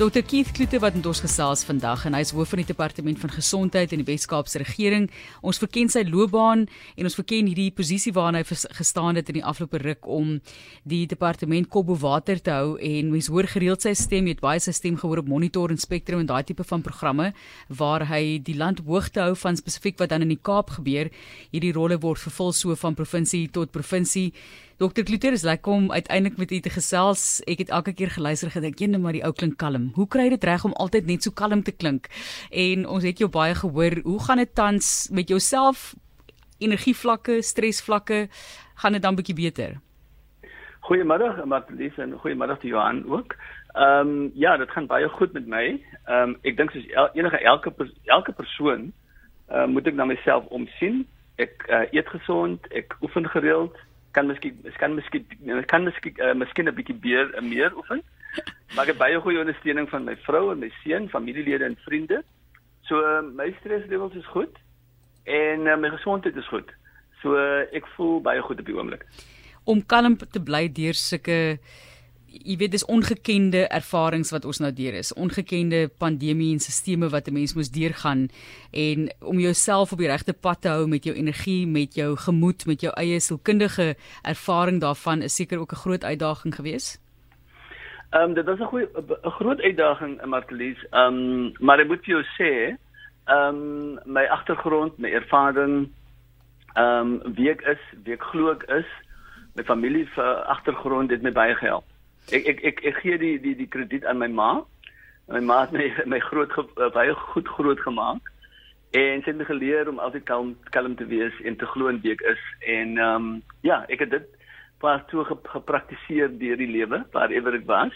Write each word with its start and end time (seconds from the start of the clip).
Dr 0.00 0.22
Keith 0.24 0.54
Kloete 0.56 0.78
wat 0.80 0.94
met 0.96 1.04
ons 1.04 1.18
gesels 1.20 1.60
vandag 1.68 2.06
en 2.08 2.14
hy 2.16 2.22
is 2.24 2.30
hoof 2.32 2.54
van 2.54 2.62
die 2.62 2.70
departement 2.70 3.18
van 3.20 3.32
gesondheid 3.34 3.90
in 3.92 4.00
die 4.00 4.06
Wes-Kaapse 4.08 4.62
regering. 4.62 5.10
Ons 5.44 5.58
verken 5.60 5.90
sy 5.92 6.06
loopbaan 6.08 6.62
en 6.96 7.08
ons 7.08 7.16
verken 7.18 7.50
hierdie 7.50 7.66
posisie 7.76 8.14
waarna 8.16 8.40
hy 8.40 8.56
gestaan 8.78 9.20
het 9.20 9.28
in 9.28 9.36
die 9.36 9.44
afgelope 9.44 9.76
ruk 9.82 10.08
om 10.08 10.38
die 10.88 11.02
departement 11.10 11.68
kop 11.68 11.90
bo 11.90 11.98
water 12.00 12.40
te 12.40 12.54
hou 12.54 12.78
en 12.80 13.10
mens 13.12 13.28
hoor 13.28 13.50
gereeld 13.52 13.84
sy 13.84 13.92
stem, 13.92 14.24
jy 14.24 14.38
het 14.38 14.40
baie 14.40 14.64
sy 14.64 14.72
stem 14.72 14.96
gehoor 14.96 15.20
op 15.20 15.28
Monitor 15.28 15.68
en 15.68 15.82
Spectrum 15.84 16.24
en 16.24 16.32
daai 16.32 16.48
tipe 16.48 16.64
van 16.64 16.80
programme 16.86 17.34
waar 17.68 18.06
hy 18.08 18.38
die 18.40 18.56
land 18.56 18.80
hoog 18.88 19.12
te 19.12 19.20
hou 19.26 19.36
van 19.44 19.60
spesifiek 19.60 20.00
wat 20.00 20.14
dan 20.14 20.24
in 20.24 20.32
die 20.32 20.40
Kaap 20.40 20.78
gebeur. 20.78 21.12
Hierdie 21.52 21.76
rolle 21.76 22.00
word 22.00 22.24
vervul 22.24 22.56
so 22.56 22.80
van 22.86 22.96
provinsie 22.96 23.50
tot 23.52 23.76
provinsie. 23.76 24.30
Dokter 24.80 25.04
Kluter 25.04 25.32
is 25.32 25.42
lekker 25.42 25.72
om 25.72 25.90
uiteindelik 25.92 26.38
met 26.38 26.52
u 26.52 26.58
te 26.64 26.70
gesels. 26.72 27.42
Ek 27.44 27.58
het 27.60 27.68
elke 27.68 27.92
keer 27.92 28.08
geluister 28.10 28.50
gedink, 28.50 28.78
"Jene, 28.78 28.98
maar 28.98 29.12
die 29.12 29.24
ou 29.24 29.32
klink 29.32 29.56
kalm. 29.56 29.90
Hoe 29.94 30.08
kry 30.08 30.22
jy 30.22 30.28
dit 30.28 30.44
reg 30.44 30.64
om 30.64 30.72
altyd 30.72 31.06
net 31.06 31.22
so 31.22 31.30
kalm 31.30 31.62
te 31.62 31.72
klink?" 31.72 32.08
En 32.50 32.86
ons 32.86 33.04
het 33.04 33.18
jou 33.18 33.30
baie 33.30 33.54
gehoor. 33.54 34.00
Hoe 34.02 34.24
gaan 34.24 34.36
dit 34.36 34.54
tans 34.54 35.10
met 35.12 35.28
jouself? 35.28 35.94
Energievlakke, 36.58 37.42
stresvlakke, 37.42 38.28
gaan 38.74 38.92
dit 38.92 39.02
dan 39.02 39.14
bietjie 39.14 39.34
beter? 39.34 39.80
Goeiemiddag, 40.80 41.44
Marlies 41.44 41.98
en 41.98 42.12
goeiemiddag 42.12 42.58
te 42.60 42.66
Johan 42.66 43.04
ook. 43.06 43.36
Ehm 43.74 44.08
um, 44.08 44.30
ja, 44.34 44.56
dit 44.56 44.70
gaan 44.70 44.86
baie 44.86 45.08
goed 45.08 45.32
met 45.32 45.46
my. 45.46 45.84
Ehm 46.04 46.28
um, 46.28 46.36
ek 46.42 46.56
dink 46.56 46.70
soos 46.70 46.86
el, 46.86 47.08
enige 47.12 47.38
elke 47.38 47.72
elke 48.04 48.32
persoon, 48.32 48.92
uh, 49.52 49.66
moet 49.66 49.86
ek 49.86 49.94
na 49.94 50.04
myself 50.04 50.44
omsien. 50.44 51.06
Ek 51.36 51.66
uh, 51.68 51.84
eet 51.90 52.08
gesond, 52.08 52.72
ek 52.72 52.96
oefen 53.02 53.28
gereeld 53.28 53.76
kan 54.16 54.26
miskien 54.26 54.56
kan 54.78 54.94
miskien 54.94 55.26
kan 55.66 55.84
miskien 55.84 56.14
uh, 56.18 56.34
miskien 56.34 56.68
'n 56.68 56.74
bietjie 56.74 56.98
meer 57.02 57.30
uh, 57.34 57.42
meer 57.42 57.76
oefen. 57.76 58.02
Maar 58.74 58.84
ek 58.84 58.92
het 58.94 58.98
baie 58.98 59.20
goeie 59.20 59.38
ondersteuning 59.38 59.88
van 59.90 60.04
my 60.04 60.16
vrou 60.26 60.52
en 60.52 60.58
my 60.58 60.70
seun, 60.82 61.08
familielede 61.08 61.64
en 61.64 61.76
vriende. 61.86 62.22
So 62.86 62.98
uh, 62.98 63.22
my 63.22 63.54
stresslevels 63.60 64.14
is 64.14 64.26
goed 64.26 64.58
en 65.24 65.66
uh, 65.66 65.76
my 65.76 65.90
gesondheid 65.90 66.36
is 66.36 66.48
goed. 66.48 66.70
So 67.22 67.36
uh, 67.36 67.66
ek 67.72 67.86
voel 67.96 68.20
baie 68.20 68.42
goed 68.42 68.60
op 68.60 68.66
die 68.66 68.76
oomblik. 68.76 69.04
Om 69.64 69.86
kalm 69.86 70.16
te 70.16 70.42
bly 70.42 70.68
deur 70.72 70.94
sulke 70.94 71.58
jy 72.30 72.56
weet 72.60 72.74
dis 72.74 72.84
ongekende 72.86 73.64
ervarings 73.74 74.30
wat 74.34 74.46
ons 74.48 74.60
nou 74.62 74.70
deur 74.74 74.96
is, 75.00 75.10
ongekende 75.18 75.88
pandemie 76.02 76.52
en 76.54 76.62
stelsels 76.62 77.12
wat 77.12 77.28
'n 77.28 77.34
mens 77.34 77.54
moes 77.54 77.70
deurgaan 77.70 78.28
en 78.72 79.10
om 79.20 79.38
jouself 79.38 79.92
op 79.92 79.98
die 79.98 80.08
regte 80.08 80.32
pad 80.32 80.62
te 80.62 80.68
hou 80.68 80.86
met 80.86 81.04
jou 81.04 81.14
energie, 81.14 81.66
met 81.66 81.94
jou 81.94 82.16
gemoed, 82.16 82.66
met 82.66 82.80
jou 82.80 82.92
eie 82.96 83.20
sielkundige 83.20 83.96
ervaring 84.22 84.80
daarvan 84.80 85.22
is 85.22 85.34
seker 85.34 85.58
ook 85.58 85.72
'n 85.72 85.82
groot 85.84 86.04
uitdaging 86.04 86.54
geweest. 86.54 87.00
Ehm 88.10 88.22
um, 88.22 88.34
dit 88.34 88.44
was 88.44 88.58
'n 88.58 88.70
goeie 88.72 88.88
'n 89.24 89.30
groot 89.30 89.60
uitdaging 89.60 90.22
in 90.22 90.28
Martelies. 90.28 90.86
Ehm 90.90 91.14
um, 91.14 91.52
maar 91.58 91.78
ek 91.80 91.86
moet 91.86 92.04
vir 92.04 92.14
jou 92.14 92.24
sê, 92.38 92.76
ehm 93.26 93.54
um, 93.54 93.98
my 94.04 94.24
agtergrond, 94.26 94.98
my 94.98 95.10
ervaring 95.10 95.88
ehm 96.74 97.20
um, 97.24 97.34
wie 97.34 97.50
ek 97.50 97.60
is, 97.60 97.82
wie 98.04 98.14
ek 98.14 98.22
glo 98.22 98.50
ek 98.50 98.62
is, 98.62 98.86
my 99.54 99.64
familie 99.64 100.08
se 100.14 100.22
agtergrond 100.46 101.10
het 101.10 101.22
my 101.22 101.32
baie 101.32 101.54
gehelp 101.54 101.89
ek 102.32 102.46
ek 102.52 102.60
ek, 102.70 102.82
ek 102.90 103.00
gee 103.02 103.18
die 103.18 103.36
die 103.42 103.54
die 103.58 103.68
krediet 103.68 104.04
aan 104.04 104.18
my 104.18 104.28
ma. 104.28 104.50
My 105.30 105.40
ma 105.40 105.60
het 105.62 105.72
my 105.72 105.86
my 106.06 106.20
groot 106.26 106.52
eh, 106.58 106.90
baie 106.94 107.14
goed 107.32 107.48
groot 107.48 107.80
gemaak. 107.80 108.30
En 108.90 109.22
sy 109.22 109.30
het 109.30 109.38
my 109.38 109.46
geleer 109.46 109.88
om 109.88 109.98
altyd 110.02 110.26
kalm 110.26 110.54
kalm 110.74 110.96
te 110.98 111.06
wees 111.06 111.34
en 111.44 111.56
te 111.56 111.66
glo 111.72 111.88
in 111.88 112.00
wie 112.02 112.14
ek 112.16 112.24
is 112.34 112.44
en 112.66 112.96
ehm 112.98 113.16
um, 113.16 113.42
ja, 113.66 113.84
ek 113.88 114.06
het 114.06 114.14
dit 114.16 114.30
pas 114.80 115.02
toe 115.10 115.24
gepraktiseer 115.24 116.32
deur 116.40 116.56
die 116.56 116.70
lewe 116.70 117.04
waarever 117.12 117.58
ek 117.60 117.66
was. 117.68 117.94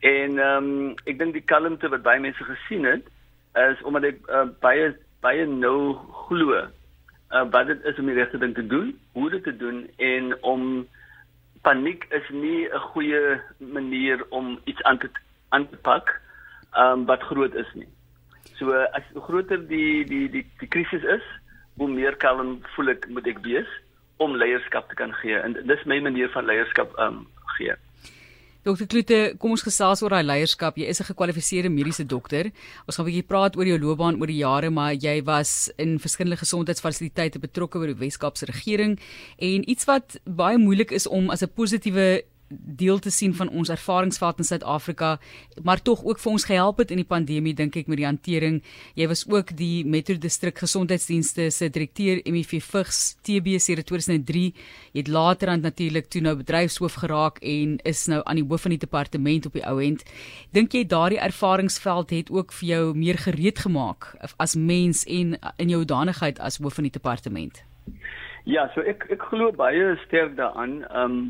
En 0.00 0.38
ehm 0.38 0.72
um, 0.72 0.96
ek 1.04 1.18
dink 1.18 1.36
die 1.38 1.46
kalmte 1.54 1.88
wat 1.88 2.04
baie 2.04 2.20
mense 2.20 2.44
gesien 2.44 2.84
het 2.88 3.06
is 3.58 3.80
omdat 3.82 4.10
ek 4.12 4.26
uh, 4.28 4.48
baie 4.60 4.92
baie 5.24 5.46
nou 5.46 5.96
glo 6.28 6.54
uh, 6.58 7.44
wat 7.50 7.66
dit 7.66 7.84
is 7.84 7.98
om 7.98 8.06
die 8.06 8.18
regte 8.18 8.38
ding 8.38 8.54
te 8.54 8.66
doen, 8.66 8.92
hoe 9.12 9.30
dit 9.30 9.44
te 9.44 9.56
doen 9.56 9.86
en 9.96 10.42
om 10.42 10.86
paniek 11.62 12.06
is 12.10 12.28
nie 12.30 12.68
'n 12.68 12.84
goeie 12.92 13.40
manier 13.58 14.24
om 14.30 14.58
iets 14.64 14.82
aan 14.82 14.98
te 14.98 15.10
aan 15.48 15.68
te 15.68 15.76
pak 15.76 16.20
um, 16.76 17.04
wat 17.04 17.22
groot 17.22 17.54
is 17.54 17.70
nie. 17.74 17.88
So 18.58 18.72
as 18.72 19.02
hoe 19.12 19.22
groter 19.22 19.68
die 19.68 20.04
die 20.04 20.28
die 20.30 20.46
die 20.58 20.68
krisis 20.68 21.02
is, 21.02 21.24
hoe 21.76 21.88
meer 21.88 22.16
kalm 22.16 22.58
voel 22.74 22.88
ek 22.88 23.08
moet 23.08 23.26
ek 23.26 23.38
wees 23.46 23.68
om 24.18 24.36
leierskap 24.36 24.88
te 24.88 24.94
kan 24.94 25.12
gee 25.22 25.38
en 25.38 25.54
dis 25.66 25.84
my 25.84 26.00
manier 26.00 26.30
van 26.34 26.44
leierskap 26.44 26.94
um 26.98 27.26
gee. 27.56 27.74
Dokter 28.68 28.84
Klute, 28.84 29.18
kom 29.40 29.54
ons 29.54 29.62
gesels 29.64 30.02
oor 30.04 30.12
daai 30.12 30.26
leierskap. 30.28 30.76
Jy 30.76 30.90
is 30.92 31.00
'n 31.00 31.08
gekwalifiseerde 31.08 31.70
mediese 31.72 32.04
dokter. 32.04 32.52
Ons 32.84 32.96
gaan 32.96 33.06
'n 33.06 33.08
bietjie 33.08 33.26
praat 33.26 33.56
oor 33.56 33.64
jou 33.64 33.78
loopbaan 33.78 34.20
oor 34.20 34.26
die 34.26 34.44
jare, 34.44 34.68
maar 34.70 34.92
jy 34.92 35.24
was 35.24 35.70
in 35.78 35.98
verskillende 35.98 36.36
gesondheidsfasiliteite 36.36 37.38
betrokke 37.38 37.78
by 37.78 37.86
die 37.86 38.00
Wes-Kaapse 38.04 38.44
regering 38.44 38.98
en 39.38 39.70
iets 39.70 39.86
wat 39.86 40.20
baie 40.26 40.58
moeilik 40.58 40.92
is 40.92 41.06
om 41.06 41.30
as 41.30 41.42
'n 41.42 41.48
positiewe 41.48 42.24
deel 42.48 42.98
te 42.98 43.10
sien 43.10 43.34
van 43.34 43.48
ons 43.48 43.68
ervaringsveld 43.68 44.38
in 44.38 44.44
Suid-Afrika, 44.44 45.18
maar 45.62 45.82
tog 45.82 46.04
ook 46.04 46.20
vir 46.22 46.32
ons 46.32 46.46
gehelp 46.48 46.78
het 46.82 46.90
in 46.90 47.02
die 47.02 47.08
pandemie 47.08 47.54
dink 47.54 47.76
ek 47.76 47.88
met 47.90 48.00
die 48.00 48.06
hantering. 48.06 48.60
Jy 48.98 49.08
was 49.10 49.24
ook 49.28 49.52
die 49.56 49.84
Metro 49.84 50.16
Distrik 50.18 50.58
Gesondheidsdienste 50.62 51.50
se 51.54 51.68
direkteur 51.72 52.22
MEV 52.24 52.58
Vigs 52.64 53.18
TB 53.26 53.58
sedert 53.60 53.90
2003. 53.90 54.52
Jy 54.92 55.02
het 55.02 55.12
later 55.12 55.52
aan 55.52 55.64
natuurlik 55.66 56.08
toe 56.08 56.22
nou 56.24 56.36
bedryfshoof 56.40 57.00
geraak 57.04 57.42
en 57.42 57.76
is 57.84 58.06
nou 58.08 58.22
aan 58.24 58.40
die 58.40 58.46
hoof 58.48 58.66
van 58.66 58.76
die 58.76 58.82
departement 58.84 59.46
op 59.46 59.58
die 59.58 59.64
ou 59.68 59.78
end. 59.84 60.04
Dink 60.56 60.72
jy 60.72 60.84
daardie 60.88 61.20
ervaringsveld 61.20 62.14
het 62.16 62.30
ook 62.32 62.54
vir 62.60 62.68
jou 62.68 62.84
meer 62.96 63.20
gereed 63.20 63.58
gemaak 63.66 64.14
as 64.38 64.56
mens 64.56 65.04
en 65.04 65.36
in 65.56 65.74
jou 65.74 65.84
danigheid 65.84 66.40
as 66.40 66.58
hoof 66.62 66.78
van 66.80 66.88
die 66.88 66.96
departement? 66.96 67.62
Ja, 68.48 68.68
so 68.74 68.80
ek 68.80 69.04
ek 69.12 69.28
glo 69.28 69.52
baie 69.52 69.96
sterk 70.06 70.36
daaraan. 70.38 70.80
Ehm 70.88 71.18
um, 71.18 71.20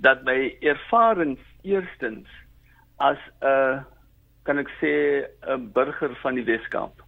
dat 0.00 0.24
my 0.24 0.56
ervaring 0.60 1.38
eerstens 1.62 2.28
as 2.96 3.18
'n 3.40 3.84
kan 4.42 4.58
ek 4.58 4.70
sê 4.80 5.24
'n 5.48 5.72
burger 5.72 6.14
van 6.22 6.34
die 6.34 6.44
Weskaap. 6.44 7.02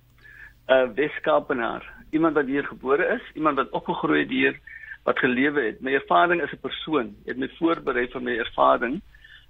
'n 0.68 0.94
Weskaapenaar 0.94 1.84
iemand 2.10 2.34
wat 2.34 2.46
hier 2.46 2.64
gebore 2.64 3.06
is 3.06 3.22
iemand 3.34 3.56
wat 3.56 3.70
opgegroei 3.70 4.20
het 4.20 4.30
hier 4.30 4.60
wat 5.04 5.18
gelewe 5.18 5.60
het. 5.60 5.80
My 5.80 5.94
ervaring 5.94 6.42
as 6.42 6.52
'n 6.52 6.60
persoon 6.60 7.16
het 7.26 7.36
my 7.36 7.48
voorberei 7.58 8.08
vir 8.08 8.22
my 8.22 8.38
ervaring 8.38 9.02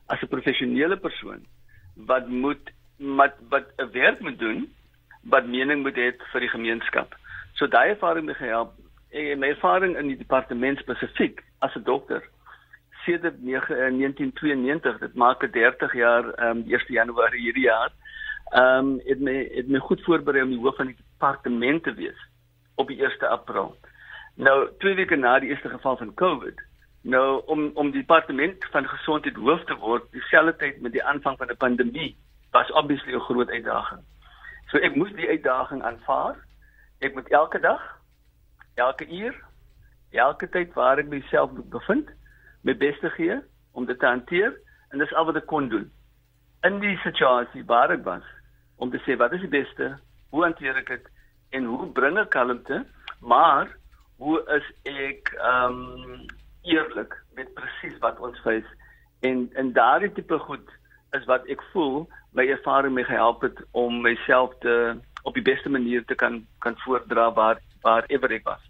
as 0.06 0.22
'n 0.22 0.28
professionele 0.28 0.96
persoon 0.96 1.46
wat 1.94 2.28
moet 2.28 2.70
wat 2.98 3.34
wat 3.48 3.66
'n 3.78 3.90
werk 3.92 4.20
moet 4.20 4.38
doen 4.38 4.68
wat 5.22 5.46
mening 5.46 5.82
moet 5.82 5.96
hê 5.96 6.12
vir 6.32 6.40
die 6.40 6.54
gemeenskap. 6.56 7.14
So 7.54 7.66
daai 7.66 7.88
ervaring 7.90 8.28
het 8.28 8.36
gehelp 8.36 8.72
en 9.10 9.38
my 9.38 9.48
ervaring 9.48 9.96
in 9.96 10.08
die 10.08 10.16
departement 10.16 10.78
spesifiek 10.78 11.42
as 11.58 11.74
'n 11.74 11.82
dokter 11.82 12.22
sedert 13.06 13.38
1992 13.44 14.94
eh, 14.94 15.00
dit 15.00 15.14
maak 15.14 15.46
30 15.52 15.94
jaar 15.94 16.30
ehm 16.34 16.62
um, 16.62 16.78
1 16.78 16.94
Januarie 16.98 17.42
hierdie 17.46 17.68
jaar 17.70 17.92
ehm 18.50 18.78
um, 18.78 19.00
het 19.06 19.20
my 19.20 19.36
het 19.54 19.68
my 19.68 19.78
goed 19.88 20.02
voorberei 20.04 20.42
om 20.42 20.54
die 20.54 20.62
hoof 20.62 20.76
van 20.76 20.92
die 20.92 20.98
departement 20.98 21.82
te 21.82 21.94
wees 21.94 22.28
op 22.74 22.88
die 22.88 23.00
1 23.02 23.28
April. 23.28 23.76
Nou 24.34 24.56
twee 24.78 24.94
weke 24.94 25.16
na 25.16 25.38
die 25.38 25.48
eerste 25.48 25.68
geval 25.68 25.96
van 25.96 26.14
COVID 26.14 26.60
nou 27.02 27.42
om 27.46 27.70
om 27.74 27.90
die 27.90 28.02
departement 28.02 28.64
van 28.74 28.88
gesondheid 28.88 29.36
hoof 29.36 29.64
te 29.64 29.78
word 29.82 30.10
dieselfde 30.12 30.56
tyd 30.62 30.80
met 30.80 30.92
die 30.92 31.04
aanvang 31.04 31.38
van 31.38 31.50
'n 31.50 31.56
pandemie 31.56 32.16
was 32.50 32.72
obviously 32.72 33.14
'n 33.14 33.26
groot 33.28 33.50
uitdaging. 33.50 34.02
So 34.70 34.78
ek 34.78 34.96
moes 34.96 35.12
die 35.12 35.28
uitdaging 35.28 35.82
aanvaar. 35.82 36.36
Ek 36.98 37.14
moet 37.14 37.28
elke 37.28 37.60
dag, 37.60 37.82
elke 38.74 39.06
uur, 39.08 39.34
elke 40.10 40.48
tyd 40.48 40.72
waar 40.72 40.98
ek 40.98 41.06
myself 41.06 41.50
bevind, 41.70 42.08
my 42.66 42.74
bes 42.76 42.98
te 43.02 43.10
gee 43.14 43.38
om 43.72 43.86
dit 43.86 43.98
te 43.98 44.06
hanteer. 44.06 44.54
En 44.90 45.02
dis 45.02 45.14
al 45.14 45.28
wat 45.28 45.38
ek 45.40 45.48
kon 45.50 45.68
doen. 45.70 45.86
In 46.66 46.80
die 46.82 46.96
situasie 47.04 47.64
waar 47.66 47.94
ek 47.94 48.04
was 48.06 48.26
om 48.82 48.90
te 48.92 49.00
sê 49.06 49.16
wat 49.16 49.32
is 49.32 49.44
die 49.44 49.52
beste, 49.52 49.94
hoe 50.34 50.42
hanteer 50.44 50.76
ek 50.82 50.90
dit? 50.92 51.06
En 51.56 51.68
hoe 51.70 51.86
bring 51.96 52.18
ek 52.20 52.32
kalmte, 52.34 52.82
maar 53.20 53.70
hoe 54.20 54.40
is 54.56 54.66
ek 54.90 55.32
ehm 55.36 55.78
um, 55.94 56.26
eerlik 56.66 57.14
met 57.38 57.52
presies 57.54 57.98
wat 58.02 58.18
ons 58.18 58.38
face 58.42 58.66
en 59.20 59.50
en 59.54 59.72
daardie 59.72 60.12
tipe 60.12 60.38
goed 60.38 60.72
is 61.18 61.24
wat 61.30 61.46
ek 61.52 61.62
voel 61.72 62.08
my 62.36 62.46
ervaring 62.50 62.94
my 62.94 63.04
gehelp 63.06 63.44
het 63.46 63.60
om 63.70 64.00
myself 64.02 64.56
te 64.64 64.74
op 65.22 65.34
die 65.34 65.46
beste 65.46 65.70
manier 65.70 66.04
te 66.04 66.14
kan 66.14 66.42
kan 66.58 66.78
voordra 66.84 67.32
waar 67.32 67.60
waar 67.82 68.04
ever 68.08 68.32
ek 68.32 68.44
was. 68.44 68.62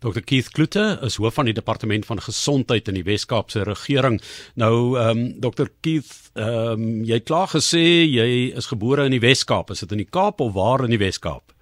Dr 0.00 0.20
Keith 0.20 0.50
Klute 0.52 0.98
is 1.02 1.16
hoof 1.16 1.34
van 1.34 1.48
die 1.48 1.54
departement 1.56 2.06
van 2.06 2.20
gesondheid 2.20 2.88
in 2.88 2.98
die 2.98 3.04
Wes-Kaapse 3.04 3.64
regering. 3.64 4.20
Nou 4.54 4.98
ehm 4.98 5.18
um, 5.18 5.40
Dr 5.40 5.70
Keith, 5.80 6.30
ehm 6.34 6.72
um, 6.72 7.04
jy 7.04 7.20
het 7.20 7.28
klaar 7.30 7.48
gesê 7.48 8.04
jy 8.04 8.52
is 8.56 8.66
gebore 8.66 9.04
in 9.04 9.16
die 9.16 9.24
Wes-Kaap. 9.24 9.70
Is 9.70 9.80
dit 9.80 9.92
in 9.92 10.04
die 10.04 10.10
Kaap 10.10 10.40
of 10.40 10.52
waar 10.54 10.84
in 10.84 10.90
die 10.90 11.00
Wes-Kaap? 11.00 11.54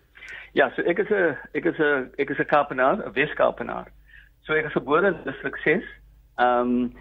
Ja, 0.52 0.72
so 0.76 0.82
ek 0.82 0.98
is 0.98 1.10
'n 1.10 1.36
ek 1.54 1.64
is 1.64 1.78
'n 1.78 2.10
ek 2.18 2.30
is 2.30 2.38
'n 2.38 2.46
Kaapenaar, 2.46 2.96
'n 3.06 3.12
Wes-Kaapenaar. 3.12 3.88
So 4.44 4.54
ek 4.54 4.66
is 4.66 4.72
gebore 4.72 5.06
in 5.06 5.16
distrik 5.24 5.56
6. 5.64 5.82
Ehm 6.38 6.60
um, 6.60 6.92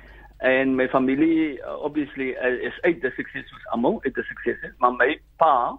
En 0.41 0.75
my 0.75 0.87
familie 0.89 1.61
uh, 1.61 1.83
obviously 1.83 2.29
uh, 2.29 2.65
is 2.65 2.81
uit 2.81 3.01
die 3.01 3.11
sukses 3.13 3.45
soos 3.49 3.65
almal, 3.69 3.99
uit 4.01 4.15
die 4.17 4.23
sukses, 4.25 4.63
maar 4.81 4.95
my 4.97 5.13
pa 5.37 5.77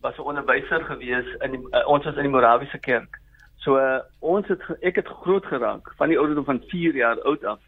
was 0.00 0.16
'n 0.16 0.24
onderwyser 0.32 0.84
gewees 0.84 1.28
in 1.44 1.50
die, 1.50 1.60
uh, 1.76 1.84
ons 1.88 2.04
was 2.04 2.16
in 2.16 2.24
die 2.24 2.32
Morawiese 2.32 2.78
kerk. 2.78 3.20
So 3.68 3.76
ons 4.24 4.48
het 4.48 4.62
ek 4.80 5.02
het 5.02 5.08
groot 5.22 5.44
geraak 5.44 5.90
van 6.00 6.08
die 6.08 6.16
ouderdom 6.16 6.46
van 6.48 6.62
4 6.70 6.96
jaar 6.96 7.18
oud 7.28 7.42
af 7.44 7.60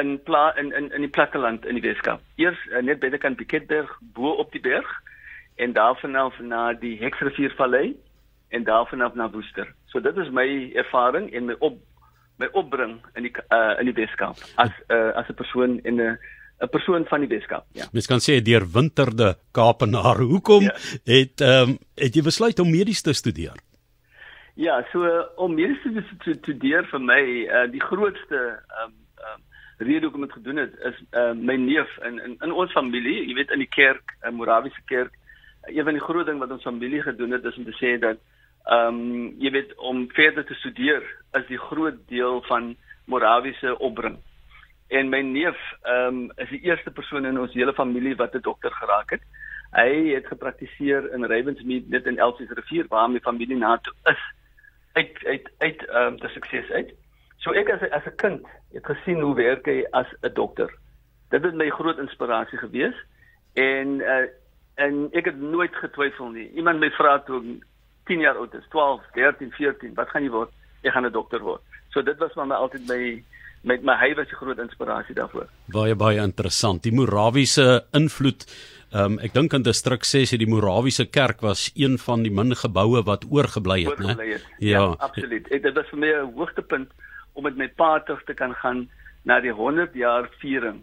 in 0.00 0.16
pla 0.26 0.50
in 0.58 0.72
in 0.74 0.90
in 0.90 1.06
die 1.06 1.10
platteland 1.10 1.66
in 1.66 1.78
die 1.78 1.84
Weskaap. 1.86 2.22
Eers 2.36 2.58
uh, 2.70 2.82
net 2.82 2.98
by 3.02 3.12
die 3.14 3.20
kant 3.22 3.38
Piketberg 3.38 3.92
bo 4.16 4.34
op 4.42 4.50
die 4.52 4.62
berg 4.64 4.90
en 5.62 5.76
daarvan 5.76 6.18
af 6.18 6.40
na 6.42 6.72
die 6.72 6.96
Heksriviervallei 6.98 7.94
en 8.50 8.66
daarvan 8.66 9.06
af 9.06 9.14
na 9.14 9.30
Woester. 9.30 9.70
So 9.94 10.02
dit 10.02 10.18
is 10.18 10.34
my 10.34 10.48
ervaring 10.82 11.30
en 11.30 11.46
my 11.46 11.58
op 11.60 11.78
my 12.42 12.50
opbring 12.56 12.98
in 13.14 13.28
die 13.28 13.34
uh, 13.54 13.78
in 13.78 13.86
die 13.86 13.94
Weskaap 14.02 14.42
as 14.56 14.74
uh, 14.90 15.14
as 15.14 15.30
'n 15.30 15.38
persoon 15.38 15.78
in 15.84 16.02
'n 16.02 16.18
'n 16.58 16.68
persoon 16.74 17.06
van 17.06 17.20
die 17.20 17.30
Weskaap. 17.30 17.66
Ja. 17.72 17.86
Mens 17.92 18.06
kan 18.06 18.18
sê 18.18 18.42
deur 18.42 18.66
winterde 18.72 19.38
Kaapenaar. 19.52 20.18
Hoekom 20.18 20.62
ja. 20.62 20.74
het 21.04 21.40
ehm 21.40 21.70
um, 21.70 21.78
het 21.94 22.14
jy 22.14 22.22
besluit 22.22 22.58
om 22.58 22.70
medies 22.70 23.02
te 23.02 23.12
studeer? 23.12 23.69
Ja, 24.60 24.82
so 24.92 25.08
om 25.36 25.54
medies 25.56 25.80
te 26.20 26.34
studeer 26.34 26.84
vir 26.90 27.00
my 27.00 27.22
uh, 27.48 27.62
die 27.72 27.80
grootste 27.80 28.40
ehm 28.40 28.90
um, 28.90 28.96
um, 29.28 29.44
rede 29.80 30.04
hoekom 30.04 30.26
ek 30.26 30.34
gedoen 30.36 30.58
het 30.60 30.74
is 30.88 30.96
uh, 31.16 31.30
my 31.32 31.54
neef 31.56 31.92
in, 32.04 32.18
in 32.20 32.34
in 32.44 32.50
ons 32.52 32.72
familie, 32.76 33.22
jy 33.24 33.36
weet 33.38 33.54
in 33.54 33.62
die 33.62 33.70
kerk, 33.72 34.12
'n 34.18 34.28
uh, 34.28 34.32
Morawiese 34.36 34.82
kerk, 34.90 35.14
een 35.64 35.86
van 35.88 35.96
die 35.96 36.02
groot 36.04 36.28
ding 36.28 36.42
wat 36.42 36.52
ons 36.52 36.66
familie 36.68 37.00
gedoen 37.06 37.32
het 37.32 37.46
is 37.48 37.56
om 37.56 37.64
te 37.64 37.76
sê 37.78 37.94
dat 38.02 38.20
ehm 38.66 38.98
um, 38.98 39.30
jy 39.40 39.52
weet 39.54 39.72
om 39.92 40.02
verder 40.18 40.44
te 40.44 40.56
studeer 40.58 41.06
is 41.40 41.46
die 41.48 41.60
groot 41.68 41.96
deel 42.12 42.42
van 42.48 42.74
Morawiese 43.06 43.78
opbring. 43.78 44.18
En 44.88 45.08
my 45.08 45.22
neef 45.30 45.62
ehm 45.82 46.18
um, 46.18 46.18
is 46.36 46.52
die 46.52 46.60
eerste 46.68 46.92
persoon 46.92 47.30
in 47.30 47.40
ons 47.40 47.56
hele 47.56 47.72
familie 47.80 48.12
wat 48.20 48.36
'n 48.36 48.44
dokter 48.50 48.76
geraak 48.82 49.16
het. 49.16 49.24
Hy 49.72 50.12
het 50.12 50.28
gepraktiseer 50.28 51.08
in 51.14 51.24
Ravensmead 51.24 51.88
net 51.88 52.06
in 52.06 52.18
Elsies 52.18 52.52
rivier 52.60 52.84
waar 52.92 53.08
my 53.08 53.24
familie 53.24 53.56
na 53.56 53.78
toe 53.78 53.96
is. 54.12 54.28
Uit 54.92 55.24
uit 55.24 55.50
uit 55.58 55.86
ehm 55.86 56.06
um, 56.06 56.18
te 56.18 56.28
sukses 56.28 56.70
uit. 56.70 56.94
So 57.38 57.52
ek 57.52 57.70
as 57.70 57.82
as 57.90 58.06
'n 58.06 58.16
kind 58.16 58.46
het 58.72 58.86
gesien 58.86 59.20
hoe 59.20 59.34
werk 59.34 59.66
hy 59.66 59.84
as 59.90 60.06
'n 60.22 60.34
dokter. 60.34 60.70
Dit 61.30 61.42
het 61.42 61.54
my 61.54 61.70
groot 61.70 61.98
inspirasie 61.98 62.58
gewees 62.58 62.96
en 63.54 64.00
uh, 64.00 64.26
en 64.74 65.08
ek 65.12 65.24
het 65.24 65.40
nooit 65.40 65.74
getwyfel 65.76 66.28
nie. 66.28 66.50
Iemand 66.50 66.80
my 66.80 66.90
vra 66.90 67.18
toe 67.18 67.58
10 68.04 68.20
jaar 68.20 68.36
oud 68.36 68.54
is, 68.54 68.66
12, 68.68 69.02
13, 69.12 69.52
14, 69.52 69.94
wat 69.94 70.08
gaan 70.08 70.22
jy 70.22 70.30
word? 70.30 70.52
Ek 70.82 70.92
gaan 70.92 71.06
'n 71.06 71.12
dokter 71.12 71.40
word. 71.40 71.62
So 71.90 72.02
dit 72.02 72.18
was 72.18 72.32
vir 72.32 72.46
my 72.46 72.54
altyd 72.54 72.86
my 72.88 73.22
met 73.62 73.82
my 73.82 73.94
hy 74.00 74.14
was 74.14 74.28
'n 74.28 74.40
groot 74.40 74.58
inspirasie 74.58 75.14
daarvoor. 75.14 75.48
Baie 75.66 75.94
baie 75.94 76.22
interessant. 76.22 76.82
Die 76.82 76.92
Morawiese 76.92 77.84
invloed 77.92 78.46
Ehm 78.90 79.12
um, 79.12 79.18
ek 79.22 79.32
dink 79.32 79.52
in 79.54 79.62
distrik 79.62 80.02
6 80.04 80.32
het 80.34 80.40
die 80.42 80.48
Morawiese 80.50 81.04
kerk 81.06 81.40
was 81.46 81.70
een 81.78 81.98
van 81.98 82.24
die 82.26 82.32
min 82.34 82.56
geboue 82.58 83.02
wat 83.06 83.24
oorgebly 83.30 83.84
het, 83.86 84.00
né? 84.02 84.16
Ja, 84.18 84.38
ja, 84.58 84.80
absoluut. 84.98 85.46
Dit 85.48 85.74
was 85.74 85.86
vir 85.92 85.98
my 85.98 86.10
'n 86.10 86.32
hoogtepunt 86.34 86.90
om 87.32 87.42
met 87.42 87.56
my 87.56 87.68
pa 87.68 88.00
terug 88.00 88.24
te 88.24 88.34
kan 88.34 88.54
gaan 88.54 88.88
na 89.22 89.40
die 89.40 89.52
100 89.52 89.94
jaar 89.94 90.28
viering 90.40 90.82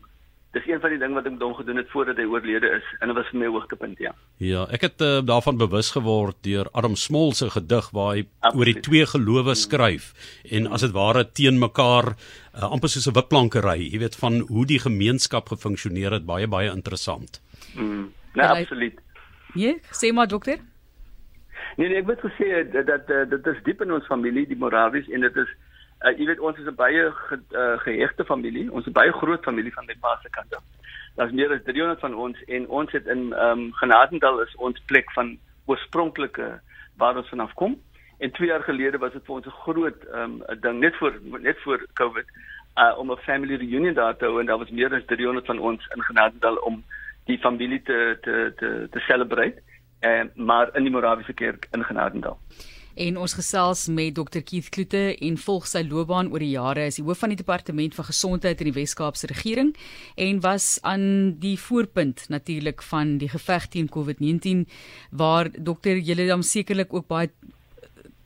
dis 0.55 0.67
een 0.67 0.79
van 0.79 0.93
die 0.93 0.99
ding 1.01 1.13
wat 1.13 1.25
ek 1.27 1.35
met 1.35 1.43
hom 1.43 1.55
gedoen 1.57 1.79
het 1.81 1.89
voordat 1.91 2.19
hy 2.19 2.25
oorlede 2.31 2.69
is 2.77 2.85
en 2.99 3.11
dit 3.11 3.17
was 3.17 3.29
vir 3.31 3.39
my 3.41 3.49
hoogtepunt 3.51 3.99
ja. 4.03 4.13
Ja, 4.43 4.63
ek 4.73 4.85
het 4.87 5.03
uh, 5.03 5.19
daarvan 5.25 5.59
bewus 5.59 5.91
geword 5.95 6.39
deur 6.47 6.69
Adam 6.73 6.95
Smol 6.95 7.33
se 7.37 7.49
gedig 7.53 7.89
waar 7.97 8.13
hy 8.15 8.23
Absoluut. 8.23 8.57
oor 8.57 8.71
die 8.71 8.85
twee 8.87 9.09
gelowe 9.13 9.55
skryf 9.59 10.13
en 10.57 10.69
as 10.71 10.85
dit 10.85 10.95
ware 10.95 11.25
teen 11.39 11.59
mekaar 11.59 12.13
uh, 12.13 12.71
amper 12.71 12.89
soos 12.89 13.09
'n 13.09 13.17
wipplankery, 13.19 13.91
jy 13.91 13.99
weet 13.99 14.15
van 14.15 14.39
hoe 14.47 14.65
die 14.65 14.79
gemeenskap 14.79 15.51
gefunksioneer 15.53 16.17
het, 16.19 16.25
baie 16.25 16.47
baie 16.47 16.71
interessant. 16.71 17.41
Mm. 17.75 18.09
Nee, 18.33 18.45
absoluut. 18.45 18.99
Ja, 19.53 19.73
sê 19.91 20.13
maar 20.13 20.27
dokter. 20.27 20.59
Nee, 21.77 21.89
nee 21.89 22.01
ek 22.01 22.07
wil 22.07 22.31
sê 22.39 22.63
dat 22.71 22.87
dat 22.87 23.29
dit 23.29 23.47
is 23.53 23.63
diep 23.65 23.81
in 23.81 23.91
ons 23.91 24.05
familie, 24.05 24.47
die 24.47 24.57
Morawies 24.57 25.09
en 25.09 25.21
dit 25.21 25.35
is 25.35 25.49
Uh, 26.05 26.11
jy 26.13 26.25
weet 26.29 26.39
ons 26.39 26.57
is 26.57 26.67
'n 26.69 26.75
baie 26.77 27.11
ge, 27.11 27.37
uh, 27.51 27.77
gehegte 27.81 28.25
familie. 28.25 28.71
Ons 28.71 28.85
is 28.85 28.91
'n 28.91 28.99
baie 28.99 29.11
groot 29.11 29.43
familie 29.43 29.73
van 29.73 29.85
my 29.85 29.95
pa 29.99 30.19
se 30.21 30.29
kant 30.29 30.55
af. 30.55 30.63
Daar's 31.15 31.31
meer 31.31 31.51
as 31.51 31.63
300 31.63 31.99
van 31.99 32.13
ons 32.13 32.43
en 32.45 32.67
ons 32.67 32.91
het 32.91 33.07
in 33.07 33.33
ehm 33.33 33.59
um, 33.59 33.73
Genadendal 33.73 34.41
is 34.41 34.55
ons 34.55 34.79
plek 34.85 35.11
van 35.11 35.37
oorspronklike 35.65 36.61
waar 36.97 37.17
ons 37.17 37.29
vanaf 37.29 37.53
kom. 37.53 37.81
En 38.19 38.31
2 38.31 38.47
jaar 38.47 38.63
gelede 38.63 38.97
was 38.97 39.11
dit 39.11 39.25
vir 39.25 39.35
ons 39.35 39.45
'n 39.45 39.59
groot 39.65 40.03
ehm 40.03 40.41
um, 40.47 40.61
ding 40.61 40.79
net 40.79 40.95
voor 40.95 41.13
net 41.39 41.57
voor 41.63 41.85
Covid 41.93 42.27
uh, 42.75 42.97
om 42.97 43.11
'n 43.11 43.17
family 43.17 43.55
reunion 43.55 43.93
daar 43.93 44.15
te 44.17 44.25
hou 44.25 44.39
en 44.39 44.45
daar 44.45 44.57
was 44.57 44.69
meer 44.69 44.93
as 44.93 45.05
300 45.05 45.45
van 45.45 45.59
ons 45.59 45.87
in 45.95 46.03
Genadendal 46.03 46.55
om 46.55 46.83
die 47.25 47.37
familie 47.37 47.81
te 47.81 48.17
te 48.21 48.53
te 48.55 48.87
te 48.91 48.99
celebrate. 48.99 49.61
En 49.99 50.31
maar 50.35 50.75
in 50.75 50.83
die 50.83 50.91
Morawiese 50.91 51.33
kerk 51.33 51.67
in 51.71 51.83
Genadendal 51.83 52.37
en 52.97 53.17
ons 53.21 53.33
gesels 53.37 53.85
met 53.93 54.15
Dr 54.17 54.41
Keith 54.41 54.69
Kloete 54.73 55.03
en 55.23 55.37
volg 55.37 55.67
sy 55.69 55.83
loopbaan 55.85 56.31
oor 56.33 56.43
die 56.43 56.53
jare. 56.55 56.87
As 56.89 56.97
die 56.99 57.05
hoof 57.05 57.21
van 57.23 57.33
die 57.33 57.39
departement 57.39 57.95
van 57.97 58.09
gesondheid 58.09 58.61
in 58.63 58.71
die 58.71 58.75
Wes-Kaapse 58.75 59.29
regering 59.31 59.73
en 60.15 60.41
was 60.45 60.77
aan 60.87 61.37
die 61.41 61.55
voorpunt 61.61 62.25
natuurlik 62.33 62.81
van 62.89 63.17
die 63.21 63.29
geveg 63.29 63.69
teen 63.73 63.91
COVID-19 63.93 64.65
waar 65.11 65.51
dokter 65.53 66.01
julle 66.01 66.27
dan 66.29 66.43
sekerlik 66.43 66.93
ook 66.93 67.07
baie 67.07 67.29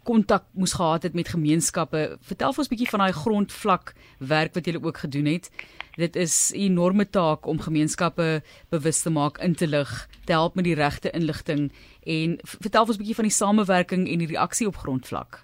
kontak 0.03 0.43
moes 0.53 0.73
gehad 0.73 1.03
het 1.03 1.13
met 1.13 1.29
gemeenskappe. 1.29 2.17
Vertel 2.21 2.53
vir 2.53 2.63
ons 2.63 2.67
'n 2.69 2.75
bietjie 2.75 2.89
van 2.89 2.99
daai 2.99 3.13
grondvlak 3.13 3.93
werk 4.19 4.53
wat 4.53 4.65
julle 4.65 4.83
ook 4.83 4.97
gedoen 4.97 5.25
het. 5.25 5.49
Dit 5.95 6.15
is 6.15 6.51
'n 6.53 6.59
enorme 6.59 7.09
taak 7.09 7.45
om 7.45 7.59
gemeenskappe 7.59 8.41
bewus 8.69 9.01
te 9.01 9.09
maak, 9.09 9.37
in 9.37 9.55
te 9.55 9.67
lig, 9.67 10.07
te 10.25 10.31
help 10.31 10.55
met 10.55 10.63
die 10.63 10.75
regte 10.75 11.11
inligting 11.11 11.71
en 12.03 12.39
vertel 12.43 12.85
ons 12.85 12.95
'n 12.95 12.97
bietjie 12.97 13.15
van 13.15 13.25
die 13.25 13.33
samewerking 13.33 14.09
en 14.09 14.17
die 14.17 14.27
reaksie 14.27 14.67
op 14.67 14.75
grondvlak. 14.75 15.43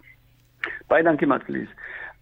Baie 0.87 1.03
dankie 1.03 1.27
Matlies. 1.27 1.69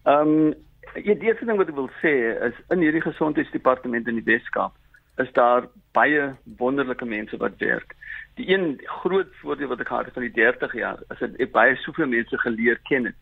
Ehm 0.04 0.28
um, 0.28 0.54
die 0.94 1.20
eerste 1.20 1.44
ding 1.44 1.58
wat 1.58 1.68
ek 1.68 1.74
wil 1.74 1.90
sê 2.02 2.12
is 2.46 2.54
in 2.68 2.78
hierdie 2.78 3.02
gesondheidsdepartement 3.02 4.08
in 4.08 4.14
die 4.14 4.24
Weskaap 4.24 4.72
is 5.16 5.32
daar 5.32 5.68
baie 5.96 6.34
wonderlike 6.58 7.04
mense 7.04 7.36
wat 7.36 7.56
werk. 7.58 7.94
Die 8.36 8.48
een 8.52 8.80
groot 8.84 9.32
voordeel 9.40 9.68
wat 9.72 9.80
ek 9.80 9.88
gehad 9.88 10.04
het 10.04 10.14
van 10.14 10.26
die 10.26 10.36
30 10.36 10.74
jaar 10.76 10.98
is 11.08 11.18
dat 11.18 11.38
ek 11.40 11.52
baie 11.52 11.76
soveel 11.80 12.10
mense 12.12 12.38
geleer 12.38 12.80
ken 12.88 13.08
het 13.10 13.20